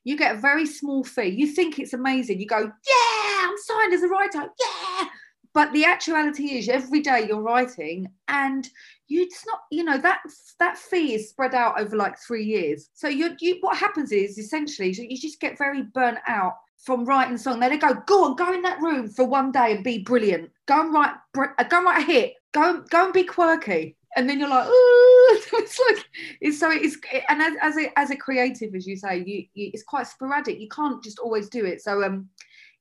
you 0.04 0.16
get 0.16 0.36
a 0.36 0.38
very 0.38 0.66
small 0.66 1.02
fee. 1.02 1.28
You 1.28 1.46
think 1.46 1.78
it's 1.78 1.94
amazing. 1.94 2.40
You 2.40 2.46
go, 2.46 2.58
yeah, 2.58 3.48
I'm 3.48 3.56
signed 3.56 3.94
as 3.94 4.02
a 4.02 4.08
writer. 4.08 4.42
Yeah. 4.60 5.08
But 5.54 5.72
the 5.72 5.86
actuality 5.86 6.58
is 6.58 6.68
every 6.68 7.00
day 7.00 7.26
you're 7.26 7.40
writing 7.40 8.08
and 8.28 8.68
you 9.08 9.22
it's 9.22 9.46
not, 9.46 9.60
you 9.70 9.84
know, 9.84 9.96
that 9.96 10.20
that 10.58 10.76
fee 10.76 11.14
is 11.14 11.30
spread 11.30 11.54
out 11.54 11.80
over 11.80 11.96
like 11.96 12.18
three 12.18 12.44
years. 12.44 12.90
So 12.92 13.08
you 13.08 13.34
you 13.40 13.56
what 13.60 13.78
happens 13.78 14.12
is 14.12 14.36
essentially 14.36 14.90
you 14.90 15.16
just 15.16 15.40
get 15.40 15.56
very 15.56 15.82
burnt 15.82 16.18
out 16.28 16.56
from 16.84 17.04
writing 17.04 17.38
song. 17.38 17.60
They 17.60 17.76
go, 17.78 17.94
go 18.06 18.24
on, 18.24 18.36
go 18.36 18.52
in 18.52 18.62
that 18.62 18.80
room 18.80 19.08
for 19.08 19.24
one 19.24 19.50
day 19.50 19.74
and 19.74 19.82
be 19.82 19.98
brilliant. 19.98 20.50
Go 20.66 20.80
and 20.82 20.92
write, 20.92 21.14
go 21.34 21.46
and 21.58 21.84
write 21.84 22.02
a 22.02 22.06
hit. 22.06 22.34
Go, 22.56 22.82
go 22.88 23.04
and 23.04 23.12
be 23.12 23.24
quirky 23.24 23.96
and 24.16 24.28
then 24.28 24.40
you're 24.40 24.48
like, 24.48 24.66
it's 24.70 25.80
like 25.88 26.04
it's 26.40 26.58
so 26.58 26.70
it's 26.72 26.96
and 27.28 27.42
as, 27.42 27.52
as 27.60 27.76
a 27.76 27.98
as 27.98 28.10
a 28.10 28.16
creative, 28.16 28.74
as 28.74 28.86
you 28.86 28.96
say, 28.96 29.18
you, 29.18 29.44
you 29.52 29.70
it's 29.74 29.84
quite 29.84 30.06
sporadic. 30.06 30.58
You 30.58 30.68
can't 30.68 31.04
just 31.04 31.18
always 31.18 31.50
do 31.50 31.66
it. 31.66 31.82
So 31.82 32.02
um, 32.02 32.28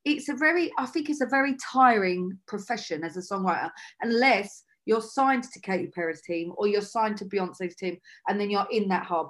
it's 0.06 0.30
a 0.30 0.34
very 0.34 0.72
I 0.78 0.86
think 0.86 1.10
it's 1.10 1.22
a 1.22 1.28
very 1.28 1.56
tiring 1.62 2.40
profession 2.48 3.04
as 3.04 3.18
a 3.18 3.20
songwriter, 3.20 3.70
unless 4.02 4.64
you're 4.86 5.02
signed 5.02 5.44
to 5.44 5.60
Katy 5.60 5.88
Perry's 5.88 6.22
team 6.22 6.54
or 6.58 6.68
you're 6.68 6.82
signed 6.82 7.18
to 7.18 7.26
Beyonce's 7.26 7.76
team, 7.76 7.98
and 8.30 8.40
then 8.40 8.50
you're 8.50 8.68
in 8.72 8.88
that 8.88 9.06
hub. 9.06 9.28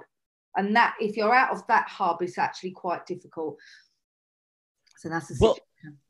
And 0.56 0.74
that 0.76 0.94
if 1.00 1.16
you're 1.16 1.34
out 1.34 1.50
of 1.50 1.66
that 1.66 1.88
hub, 1.88 2.22
it's 2.22 2.38
actually 2.38 2.70
quite 2.70 3.04
difficult. 3.04 3.58
So 4.98 5.08
that's 5.08 5.26
the 5.26 5.36
well, 5.40 5.58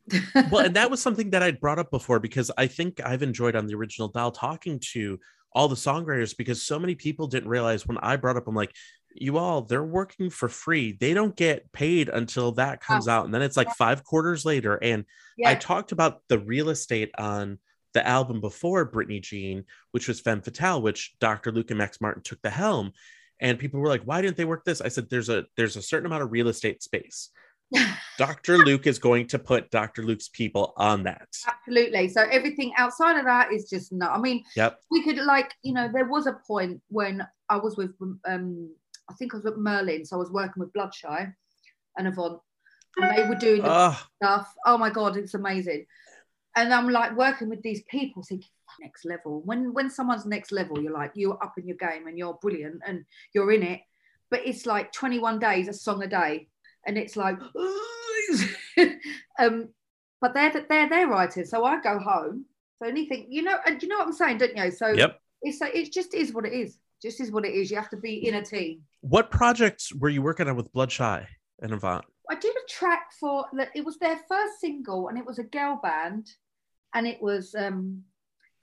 well, 0.50 0.64
and 0.64 0.76
that 0.76 0.90
was 0.90 1.02
something 1.02 1.30
that 1.30 1.42
I'd 1.42 1.60
brought 1.60 1.78
up 1.78 1.90
before 1.90 2.20
because 2.20 2.50
I 2.56 2.66
think 2.66 3.00
I've 3.04 3.22
enjoyed 3.22 3.56
on 3.56 3.66
the 3.66 3.74
original 3.74 4.08
doll 4.08 4.30
talking 4.30 4.80
to 4.92 5.18
all 5.52 5.68
the 5.68 5.74
songwriters 5.74 6.36
because 6.36 6.62
so 6.62 6.78
many 6.78 6.94
people 6.94 7.26
didn't 7.26 7.48
realize 7.48 7.86
when 7.86 7.98
I 7.98 8.16
brought 8.16 8.36
up, 8.36 8.46
I'm 8.46 8.54
like, 8.54 8.74
you 9.14 9.38
all, 9.38 9.62
they're 9.62 9.82
working 9.82 10.30
for 10.30 10.48
free. 10.48 10.92
They 10.92 11.14
don't 11.14 11.34
get 11.34 11.72
paid 11.72 12.08
until 12.08 12.52
that 12.52 12.80
comes 12.80 13.08
oh. 13.08 13.12
out. 13.12 13.24
And 13.24 13.34
then 13.34 13.42
it's 13.42 13.56
like 13.56 13.70
five 13.74 14.04
quarters 14.04 14.44
later. 14.44 14.76
And 14.76 15.04
yeah. 15.38 15.50
I 15.50 15.54
talked 15.54 15.92
about 15.92 16.20
the 16.28 16.38
real 16.38 16.68
estate 16.68 17.10
on 17.16 17.58
the 17.94 18.06
album 18.06 18.40
before 18.42 18.90
Britney 18.90 19.22
Jean, 19.22 19.64
which 19.92 20.08
was 20.08 20.20
Femme 20.20 20.42
Fatale, 20.42 20.82
which 20.82 21.14
Dr. 21.18 21.50
Luke 21.50 21.70
and 21.70 21.78
Max 21.78 22.00
Martin 22.00 22.22
took 22.22 22.42
the 22.42 22.50
helm. 22.50 22.92
And 23.40 23.58
people 23.58 23.80
were 23.80 23.88
like, 23.88 24.02
why 24.02 24.20
didn't 24.20 24.36
they 24.36 24.44
work 24.44 24.64
this? 24.64 24.80
I 24.80 24.88
said, 24.88 25.08
there's 25.08 25.28
a 25.28 25.46
there's 25.56 25.76
a 25.76 25.82
certain 25.82 26.06
amount 26.06 26.22
of 26.22 26.32
real 26.32 26.48
estate 26.48 26.82
space. 26.82 27.30
Dr. 28.18 28.58
Luke 28.58 28.86
is 28.86 28.98
going 28.98 29.26
to 29.28 29.38
put 29.38 29.70
Dr. 29.70 30.02
Luke's 30.02 30.28
people 30.28 30.72
on 30.76 31.02
that. 31.04 31.28
Absolutely. 31.46 32.08
So 32.08 32.22
everything 32.30 32.72
outside 32.76 33.18
of 33.18 33.24
that 33.24 33.52
is 33.52 33.68
just 33.68 33.92
not. 33.92 34.16
I 34.16 34.20
mean, 34.20 34.44
yep. 34.56 34.80
we 34.90 35.02
could 35.02 35.18
like, 35.18 35.52
you 35.62 35.74
know, 35.74 35.90
there 35.92 36.08
was 36.08 36.26
a 36.26 36.38
point 36.46 36.80
when 36.88 37.26
I 37.48 37.56
was 37.56 37.76
with 37.76 37.92
um 38.26 38.70
I 39.08 39.14
think 39.14 39.34
I 39.34 39.38
was 39.38 39.44
with 39.44 39.58
Murlyn, 39.58 40.06
so 40.06 40.16
I 40.16 40.18
was 40.18 40.30
working 40.30 40.60
with 40.60 40.72
Bloodshy 40.72 41.32
and 41.96 42.08
Avant, 42.08 42.40
and 42.96 43.16
they 43.16 43.28
were 43.28 43.36
doing 43.36 43.62
oh. 43.64 44.00
stuff. 44.16 44.52
Oh 44.64 44.78
my 44.78 44.90
god, 44.90 45.16
it's 45.16 45.34
amazing. 45.34 45.86
And 46.56 46.72
I'm 46.72 46.88
like 46.88 47.16
working 47.16 47.48
with 47.48 47.62
these 47.62 47.82
people, 47.90 48.22
thinking 48.22 48.48
next 48.80 49.04
level. 49.04 49.42
When 49.44 49.72
when 49.72 49.90
someone's 49.90 50.26
next 50.26 50.52
level, 50.52 50.80
you're 50.80 50.92
like 50.92 51.12
you're 51.14 51.42
up 51.42 51.54
in 51.58 51.68
your 51.68 51.76
game 51.76 52.06
and 52.06 52.18
you're 52.18 52.38
brilliant 52.40 52.82
and 52.86 53.04
you're 53.34 53.52
in 53.52 53.62
it. 53.62 53.80
But 54.28 54.44
it's 54.44 54.66
like 54.66 54.90
21 54.92 55.38
days, 55.38 55.68
a 55.68 55.72
song 55.72 56.02
a 56.02 56.08
day 56.08 56.48
and 56.86 56.96
it's 56.96 57.16
like, 57.16 57.38
um, 59.38 59.68
but 60.20 60.34
they're 60.34 60.64
they're 60.68 60.88
their 60.88 61.08
writers. 61.08 61.50
So 61.50 61.64
I 61.64 61.80
go 61.80 61.98
home. 61.98 62.46
So 62.78 62.88
anything, 62.88 63.26
you 63.28 63.42
know, 63.42 63.56
and 63.66 63.82
you 63.82 63.88
know 63.88 63.98
what 63.98 64.08
I'm 64.08 64.12
saying, 64.12 64.38
don't 64.38 64.56
you? 64.56 64.70
So 64.70 64.88
yep. 64.88 65.20
it's 65.42 65.58
it 65.62 65.92
just 65.92 66.14
is 66.14 66.32
what 66.32 66.44
it 66.44 66.52
is. 66.52 66.78
Just 67.02 67.20
is 67.20 67.30
what 67.30 67.44
it 67.44 67.54
is. 67.54 67.70
You 67.70 67.76
have 67.76 67.90
to 67.90 67.96
be 67.96 68.26
in 68.26 68.34
a 68.34 68.44
team. 68.44 68.82
What 69.00 69.30
projects 69.30 69.94
were 69.94 70.08
you 70.08 70.22
working 70.22 70.48
on 70.48 70.56
with 70.56 70.72
Bloodshy 70.72 71.26
and 71.60 71.72
Avant? 71.72 72.04
I 72.30 72.34
did 72.34 72.54
a 72.56 72.68
track 72.68 73.12
for 73.20 73.46
that, 73.52 73.68
it 73.74 73.84
was 73.84 73.98
their 73.98 74.18
first 74.28 74.60
single, 74.60 75.08
and 75.08 75.16
it 75.16 75.24
was 75.24 75.38
a 75.38 75.44
girl 75.44 75.78
band, 75.80 76.28
and 76.94 77.06
it 77.06 77.22
was 77.22 77.54
um, 77.54 78.02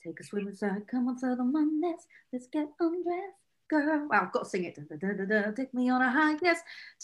take 0.05 0.19
a 0.19 0.23
swim 0.23 0.47
inside, 0.47 0.81
come 0.89 1.07
on, 1.07 1.15
the 1.21 1.87
let's 1.87 2.05
let's 2.33 2.47
get 2.47 2.67
undressed 2.79 3.42
girl. 3.81 4.07
Well, 4.09 4.21
I've 4.21 4.31
got 4.31 4.43
to 4.43 4.49
sing 4.49 4.65
it. 4.65 4.75
Da, 4.75 4.95
da, 4.95 5.25
da, 5.25 5.51
Take 5.51 5.73
me 5.73 5.89
on 5.89 6.01
a 6.01 6.11
high, 6.11 6.37
yes. 6.41 6.59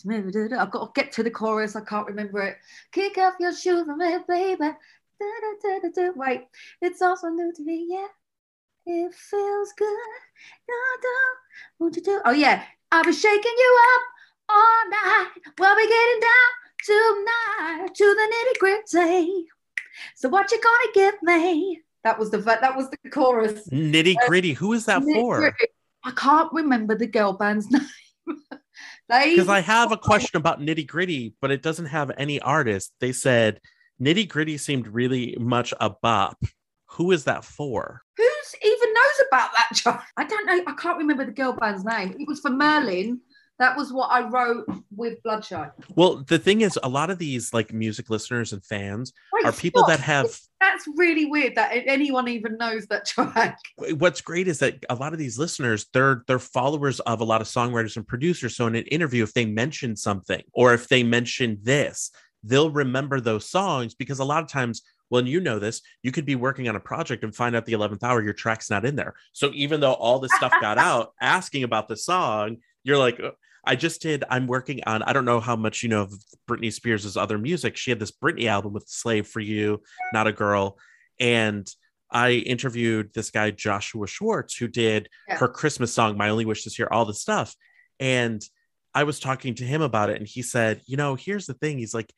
I've 0.09 0.71
got 0.71 0.93
to 0.93 1.01
get 1.01 1.11
to 1.13 1.23
the 1.23 1.31
chorus. 1.31 1.75
I 1.75 1.81
can't 1.81 2.07
remember 2.07 2.41
it. 2.41 2.57
Kick 2.91 3.17
off 3.17 3.35
your 3.39 3.53
shoes 3.53 3.85
for 3.85 3.95
me, 3.95 4.17
baby. 4.27 4.71
Wait, 6.15 6.41
it's 6.81 7.01
also 7.01 7.27
new 7.27 7.51
to 7.53 7.61
me, 7.63 7.87
yeah. 7.89 8.07
It 8.85 9.13
feels 9.13 9.73
good. 9.77 9.97
Want 11.79 11.93
to 11.93 12.01
do. 12.01 12.21
Oh 12.25 12.31
yeah, 12.31 12.63
I'll 12.91 13.03
be 13.03 13.13
shaking 13.13 13.51
you 13.57 13.79
up 13.95 14.01
all 14.49 14.89
night. 14.89 15.27
We'll 15.59 15.75
be 15.75 15.87
getting 15.87 16.21
down 16.21 16.49
tonight 16.85 17.95
to 17.95 18.03
the 18.03 18.33
nitty 18.33 18.59
gritty. 18.59 19.45
So 20.15 20.29
what 20.29 20.51
you 20.51 20.59
gonna 20.61 20.93
give 20.93 21.21
me? 21.21 21.81
That 22.03 22.17
was 22.17 22.31
the 22.31 22.37
that 22.37 22.75
was 22.75 22.89
the 22.89 23.09
chorus. 23.09 23.67
Nitty 23.69 24.15
gritty. 24.27 24.53
Uh, 24.53 24.55
Who 24.55 24.73
is 24.73 24.85
that 24.85 25.03
for? 25.03 25.53
I 26.03 26.11
can't 26.11 26.51
remember 26.53 26.95
the 26.95 27.07
girl 27.07 27.33
band's 27.33 27.69
name. 27.71 27.81
Because 29.07 29.49
I 29.49 29.61
have 29.61 29.91
a 29.91 29.97
question 29.97 30.37
about 30.37 30.61
nitty 30.61 30.87
gritty, 30.87 31.33
but 31.41 31.51
it 31.51 31.63
doesn't 31.63 31.87
have 31.87 32.11
any 32.17 32.39
artist. 32.39 32.93
They 32.99 33.11
said 33.11 33.59
nitty 34.01 34.27
gritty 34.29 34.57
seemed 34.57 34.87
really 34.87 35.35
much 35.39 35.73
a 35.79 35.89
bop. 35.89 36.37
Who 36.91 37.11
is 37.11 37.23
that 37.25 37.43
for? 37.43 38.01
Who's 38.17 38.55
even 38.63 38.93
knows 38.93 39.25
about 39.27 39.49
that? 39.53 40.03
I 40.17 40.23
don't 40.25 40.45
know. 40.45 40.63
I 40.67 40.73
can't 40.73 40.97
remember 40.97 41.25
the 41.25 41.31
girl 41.31 41.53
band's 41.53 41.83
name. 41.83 42.15
It 42.19 42.27
was 42.27 42.39
for 42.39 42.51
Murlyn. 42.51 43.19
That 43.59 43.75
was 43.75 43.91
what 43.91 44.07
I 44.07 44.27
wrote 44.27 44.65
with 44.95 45.21
Bloodshy. 45.21 45.69
Well, 45.95 46.23
the 46.27 46.39
thing 46.39 46.61
is, 46.61 46.79
a 46.81 46.87
lot 46.87 47.09
of 47.09 47.17
these 47.17 47.53
like 47.53 47.73
music 47.73 48.09
listeners 48.09 48.53
and 48.53 48.63
fans 48.63 49.11
Wait, 49.33 49.45
are 49.45 49.51
people 49.51 49.81
stop. 49.81 49.89
that 49.89 49.99
have. 49.99 50.39
That's 50.61 50.85
really 50.95 51.25
weird 51.25 51.55
that 51.55 51.71
anyone 51.73 52.29
even 52.29 52.57
knows 52.57 52.87
that 52.87 53.05
track. 53.05 53.59
What's 53.97 54.21
great 54.21 54.47
is 54.47 54.59
that 54.59 54.85
a 54.89 54.95
lot 54.95 55.11
of 55.11 55.19
these 55.19 55.37
listeners, 55.37 55.87
they're 55.93 56.23
they're 56.25 56.39
followers 56.39 57.01
of 57.01 57.19
a 57.19 57.25
lot 57.25 57.41
of 57.41 57.47
songwriters 57.47 57.97
and 57.97 58.07
producers. 58.07 58.55
So 58.55 58.65
in 58.67 58.75
an 58.75 58.85
interview, 58.85 59.23
if 59.23 59.33
they 59.33 59.45
mention 59.45 59.95
something 59.97 60.41
or 60.53 60.73
if 60.73 60.87
they 60.87 61.03
mention 61.03 61.59
this, 61.61 62.11
they'll 62.43 62.71
remember 62.71 63.19
those 63.19 63.49
songs 63.49 63.93
because 63.93 64.19
a 64.19 64.25
lot 64.25 64.41
of 64.41 64.49
times 64.49 64.83
well, 65.09 65.19
and 65.19 65.27
you 65.27 65.39
know 65.39 65.59
this, 65.59 65.81
you 66.03 66.11
could 66.11 66.25
be 66.25 66.35
working 66.35 66.69
on 66.69 66.75
a 66.75 66.79
project 66.79 67.23
and 67.23 67.35
find 67.35 67.55
out 67.55 67.65
the 67.65 67.73
11th 67.73 68.03
hour 68.03 68.21
your 68.21 68.33
track's 68.33 68.69
not 68.69 68.85
in 68.85 68.95
there. 68.95 69.15
So 69.33 69.51
even 69.53 69.79
though 69.79 69.93
all 69.93 70.19
this 70.19 70.33
stuff 70.35 70.53
got 70.61 70.77
out 70.77 71.13
asking 71.19 71.63
about 71.63 71.87
the 71.87 71.97
song, 71.97 72.57
you're 72.83 72.97
like, 72.97 73.19
"Uh, 73.19 73.31
I 73.65 73.75
just 73.75 74.01
did, 74.01 74.23
I'm 74.29 74.47
working 74.47 74.81
on, 74.85 75.03
I 75.03 75.13
don't 75.13 75.25
know 75.25 75.39
how 75.39 75.55
much 75.55 75.83
you 75.83 75.89
know 75.89 76.03
of 76.03 76.13
Britney 76.49 76.71
Spears' 76.71 77.17
other 77.17 77.37
music. 77.37 77.77
She 77.77 77.91
had 77.91 77.99
this 77.99 78.11
Britney 78.11 78.45
album 78.45 78.73
with 78.73 78.87
Slave 78.87 79.27
for 79.27 79.39
You, 79.39 79.81
Not 80.13 80.27
a 80.27 80.31
Girl. 80.31 80.77
And 81.19 81.67
I 82.11 82.31
interviewed 82.31 83.13
this 83.13 83.29
guy, 83.31 83.51
Joshua 83.51 84.07
Schwartz, 84.07 84.55
who 84.55 84.67
did 84.67 85.09
Yeah. 85.27 85.37
her 85.37 85.47
Christmas 85.47 85.93
song, 85.93 86.17
My 86.17 86.29
Only 86.29 86.45
Wish 86.45 86.63
This 86.63 86.79
Year, 86.79 86.87
all 86.91 87.05
this 87.05 87.21
stuff. 87.21 87.55
And 87.99 88.41
I 88.95 89.03
was 89.03 89.19
talking 89.19 89.53
to 89.55 89.63
him 89.63 89.81
about 89.81 90.09
it, 90.09 90.17
and 90.17 90.27
he 90.27 90.41
said, 90.41 90.81
You 90.85 90.97
know, 90.97 91.13
here's 91.15 91.45
the 91.45 91.53
thing. 91.53 91.77
He's 91.77 91.93
like, 91.93 92.11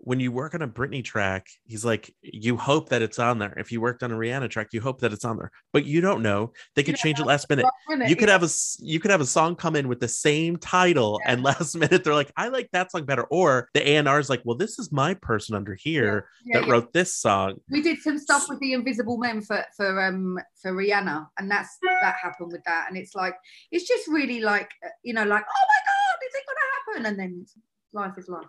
when 0.00 0.20
you 0.20 0.30
work 0.30 0.54
on 0.54 0.62
a 0.62 0.68
Britney 0.68 1.04
track, 1.04 1.48
he's 1.64 1.84
like, 1.84 2.14
you 2.22 2.56
hope 2.56 2.88
that 2.90 3.02
it's 3.02 3.18
on 3.18 3.38
there. 3.38 3.52
If 3.58 3.72
you 3.72 3.80
worked 3.80 4.02
on 4.02 4.12
a 4.12 4.14
Rihanna 4.14 4.48
track, 4.48 4.68
you 4.72 4.80
hope 4.80 5.00
that 5.00 5.12
it's 5.12 5.24
on 5.24 5.36
there, 5.36 5.50
but 5.72 5.84
you 5.84 6.00
don't 6.00 6.22
know. 6.22 6.52
They 6.76 6.82
could 6.84 6.94
Yeah, 6.94 7.02
change 7.02 7.20
it 7.20 7.26
last 7.26 7.50
minute. 7.50 7.66
You 8.06 8.14
could 8.16 8.28
have 8.28 8.42
a 8.44 8.48
you 8.78 9.00
could 9.00 9.10
have 9.10 9.20
a 9.20 9.26
song 9.26 9.56
come 9.56 9.74
in 9.76 9.88
with 9.88 9.98
the 10.00 10.08
same 10.08 10.56
title, 10.56 11.20
and 11.26 11.42
last 11.50 11.76
minute 11.76 12.04
they're 12.04 12.14
like, 12.14 12.32
I 12.36 12.48
like 12.48 12.70
that 12.72 12.92
song 12.92 13.04
better. 13.04 13.24
Or 13.24 13.68
the 13.74 13.86
A 13.86 13.96
and 13.96 14.08
R 14.08 14.20
is 14.20 14.30
like, 14.30 14.42
well, 14.44 14.56
this 14.56 14.78
is 14.78 14.92
my 14.92 15.14
person 15.14 15.56
under 15.56 15.74
here 15.74 16.28
Yeah, 16.46 16.60
that 16.60 16.66
yeah. 16.66 16.72
wrote 16.72 16.92
this 16.92 17.14
song. 17.16 17.56
We 17.70 17.82
did 17.82 17.98
some 17.98 18.18
stuff 18.18 18.46
with 18.48 18.60
the 18.60 18.74
Invisible 18.74 19.18
Men 19.18 19.42
for 19.42 19.64
for 19.76 20.00
um 20.04 20.38
for 20.62 20.72
Rihanna, 20.72 21.26
and 21.38 21.50
that's 21.50 21.76
that 21.82 22.14
happened 22.22 22.52
with 22.52 22.62
that. 22.64 22.86
And 22.88 22.96
it's 22.96 23.14
like 23.14 23.34
it's 23.72 23.86
just 23.86 24.06
really 24.06 24.40
like 24.40 24.70
uh, 24.84 24.90
you 25.02 25.12
know 25.12 25.24
like 25.24 25.44
oh 25.44 25.64
my 25.72 25.80
god, 25.90 26.18
is 26.26 26.34
it 26.34 26.44
gonna 26.46 27.04
happen? 27.04 27.06
And 27.06 27.18
then 27.18 27.46
life 27.92 28.16
is 28.16 28.28
life, 28.28 28.46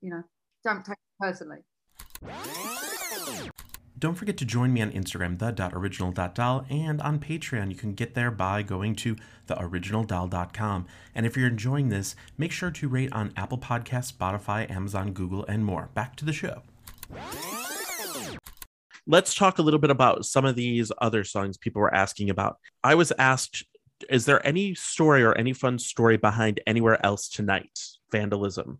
you 0.00 0.10
know. 0.10 0.22
Don't 0.64 0.84
take 0.84 0.92
it 0.92 0.98
personally. 1.20 1.58
Don't 3.98 4.14
forget 4.14 4.36
to 4.38 4.44
join 4.44 4.72
me 4.72 4.82
on 4.82 4.90
Instagram, 4.90 5.38
the.original.doll, 5.38 6.66
and 6.68 7.00
on 7.00 7.20
Patreon. 7.20 7.70
You 7.70 7.76
can 7.76 7.94
get 7.94 8.14
there 8.14 8.32
by 8.32 8.62
going 8.62 8.96
to 8.96 9.16
theoriginaldoll.com. 9.46 10.86
And 11.14 11.24
if 11.24 11.36
you're 11.36 11.46
enjoying 11.46 11.88
this, 11.88 12.16
make 12.36 12.50
sure 12.50 12.72
to 12.72 12.88
rate 12.88 13.12
on 13.12 13.32
Apple 13.36 13.58
Podcasts, 13.58 14.12
Spotify, 14.12 14.68
Amazon, 14.68 15.12
Google, 15.12 15.44
and 15.46 15.64
more. 15.64 15.90
Back 15.94 16.16
to 16.16 16.24
the 16.24 16.32
show. 16.32 16.62
Let's 19.06 19.34
talk 19.34 19.58
a 19.58 19.62
little 19.62 19.80
bit 19.80 19.90
about 19.90 20.24
some 20.24 20.44
of 20.44 20.56
these 20.56 20.90
other 20.98 21.22
songs 21.22 21.56
people 21.56 21.80
were 21.80 21.94
asking 21.94 22.30
about. 22.30 22.58
I 22.82 22.94
was 22.96 23.12
asked, 23.18 23.64
is 24.10 24.24
there 24.24 24.44
any 24.44 24.74
story 24.74 25.22
or 25.22 25.32
any 25.34 25.52
fun 25.52 25.78
story 25.78 26.16
behind 26.16 26.60
Anywhere 26.66 27.04
Else 27.06 27.28
Tonight? 27.28 27.78
Vandalism. 28.10 28.78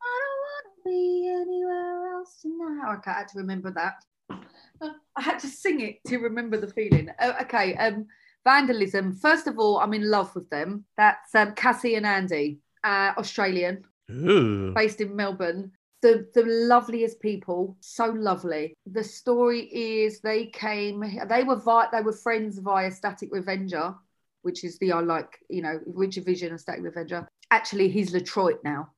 I 0.00 0.20
don't 0.22 0.38
want 0.40 0.64
to 0.64 0.69
be 0.84 1.28
anywhere 1.28 2.14
else 2.14 2.38
tonight. 2.42 2.96
Okay, 2.98 3.10
I 3.10 3.18
had 3.18 3.28
to 3.28 3.38
remember 3.38 3.70
that. 3.72 3.94
I 4.80 5.22
had 5.22 5.38
to 5.40 5.48
sing 5.48 5.80
it 5.80 5.98
to 6.06 6.18
remember 6.18 6.56
the 6.56 6.68
feeling. 6.68 7.10
Oh, 7.20 7.34
okay, 7.42 7.74
um, 7.76 8.06
vandalism. 8.44 9.12
First 9.16 9.46
of 9.46 9.58
all, 9.58 9.78
I'm 9.78 9.94
in 9.94 10.08
love 10.10 10.34
with 10.34 10.48
them. 10.50 10.84
That's 10.96 11.34
um, 11.34 11.54
Cassie 11.54 11.96
and 11.96 12.06
Andy, 12.06 12.58
uh, 12.84 13.12
Australian, 13.18 13.84
Ooh. 14.10 14.72
based 14.74 15.00
in 15.00 15.14
Melbourne. 15.14 15.72
The 16.02 16.26
the 16.34 16.44
loveliest 16.46 17.20
people, 17.20 17.76
so 17.80 18.06
lovely. 18.06 18.72
The 18.90 19.04
story 19.04 19.68
is 19.70 20.20
they 20.20 20.46
came, 20.46 21.04
they 21.28 21.44
were 21.44 21.56
vi- 21.56 21.88
they 21.92 22.00
were 22.00 22.14
friends 22.14 22.58
via 22.58 22.90
Static 22.90 23.28
Revenger, 23.30 23.94
which 24.40 24.64
is 24.64 24.78
the 24.78 24.92
I 24.92 25.00
like, 25.00 25.38
you 25.50 25.60
know, 25.60 25.78
Richard 25.86 26.24
Vision 26.24 26.50
and 26.50 26.60
Static 26.60 26.84
Revenger. 26.84 27.28
Actually, 27.50 27.90
he's 27.90 28.12
Latroit 28.14 28.60
now. 28.64 28.88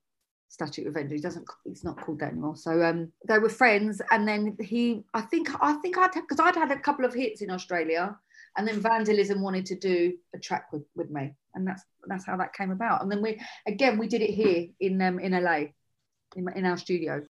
Static 0.53 0.85
Revenger. 0.85 1.15
He 1.15 1.21
doesn't. 1.21 1.49
He's 1.65 1.83
not 1.83 1.99
called 1.99 2.21
that 2.21 2.33
anymore. 2.33 2.57
So 2.57 2.83
um, 2.83 3.11
they 3.27 3.39
were 3.39 3.49
friends, 3.49 4.03
and 4.11 4.29
then 4.29 4.55
he. 4.61 5.03
I 5.15 5.23
think. 5.23 5.49
I 5.63 5.73
think 5.81 5.97
I'd 5.97 6.13
because 6.13 6.39
I'd 6.39 6.55
had 6.55 6.71
a 6.71 6.79
couple 6.79 7.07
of 7.07 7.15
hits 7.15 7.41
in 7.41 7.51
Australia, 7.51 8.15
and 8.59 8.69
then 8.69 8.79
Vandalism 8.79 9.41
wanted 9.41 9.65
to 9.67 9.77
do 9.79 10.13
a 10.35 10.39
track 10.39 10.71
with, 10.71 10.83
with 10.95 11.09
me, 11.11 11.33
and 11.55 11.67
that's 11.67 11.83
that's 12.07 12.27
how 12.27 12.37
that 12.37 12.53
came 12.53 12.71
about. 12.71 13.01
And 13.01 13.11
then 13.11 13.23
we 13.23 13.41
again 13.67 13.97
we 13.97 14.09
did 14.09 14.21
it 14.21 14.31
here 14.31 14.67
in 14.79 15.01
um, 15.01 15.19
in 15.21 15.33
LA, 15.33 15.73
in, 16.37 16.47
in 16.55 16.67
our 16.67 16.77
studio. 16.77 17.23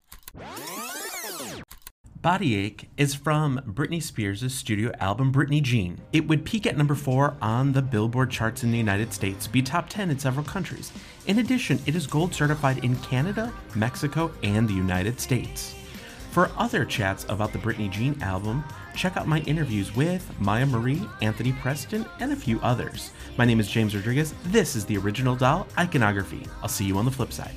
Body 2.22 2.54
Ache 2.54 2.90
is 2.98 3.14
from 3.14 3.62
Britney 3.66 4.02
Spears' 4.02 4.52
studio 4.52 4.92
album 5.00 5.32
Britney 5.32 5.62
Jean. 5.62 5.98
It 6.12 6.28
would 6.28 6.44
peak 6.44 6.66
at 6.66 6.76
number 6.76 6.94
4 6.94 7.34
on 7.40 7.72
the 7.72 7.80
Billboard 7.80 8.30
charts 8.30 8.62
in 8.62 8.70
the 8.70 8.76
United 8.76 9.14
States, 9.14 9.46
be 9.46 9.62
top 9.62 9.88
10 9.88 10.10
in 10.10 10.18
several 10.18 10.44
countries. 10.44 10.92
In 11.26 11.38
addition, 11.38 11.80
it 11.86 11.96
is 11.96 12.06
gold 12.06 12.34
certified 12.34 12.84
in 12.84 12.96
Canada, 12.96 13.50
Mexico, 13.74 14.30
and 14.42 14.68
the 14.68 14.74
United 14.74 15.18
States. 15.18 15.74
For 16.30 16.50
other 16.58 16.84
chats 16.84 17.24
about 17.30 17.54
the 17.54 17.58
Britney 17.58 17.90
Jean 17.90 18.20
album, 18.22 18.64
check 18.94 19.16
out 19.16 19.26
my 19.26 19.40
interviews 19.40 19.96
with 19.96 20.30
Maya 20.38 20.66
Marie, 20.66 21.02
Anthony 21.22 21.52
Preston, 21.52 22.04
and 22.20 22.32
a 22.32 22.36
few 22.36 22.60
others. 22.60 23.12
My 23.38 23.46
name 23.46 23.60
is 23.60 23.70
James 23.70 23.96
Rodriguez. 23.96 24.34
This 24.44 24.76
is 24.76 24.84
the 24.84 24.98
Original 24.98 25.36
Doll 25.36 25.66
Iconography. 25.78 26.46
I'll 26.60 26.68
see 26.68 26.84
you 26.84 26.98
on 26.98 27.06
the 27.06 27.10
flip 27.10 27.32
side. 27.32 27.54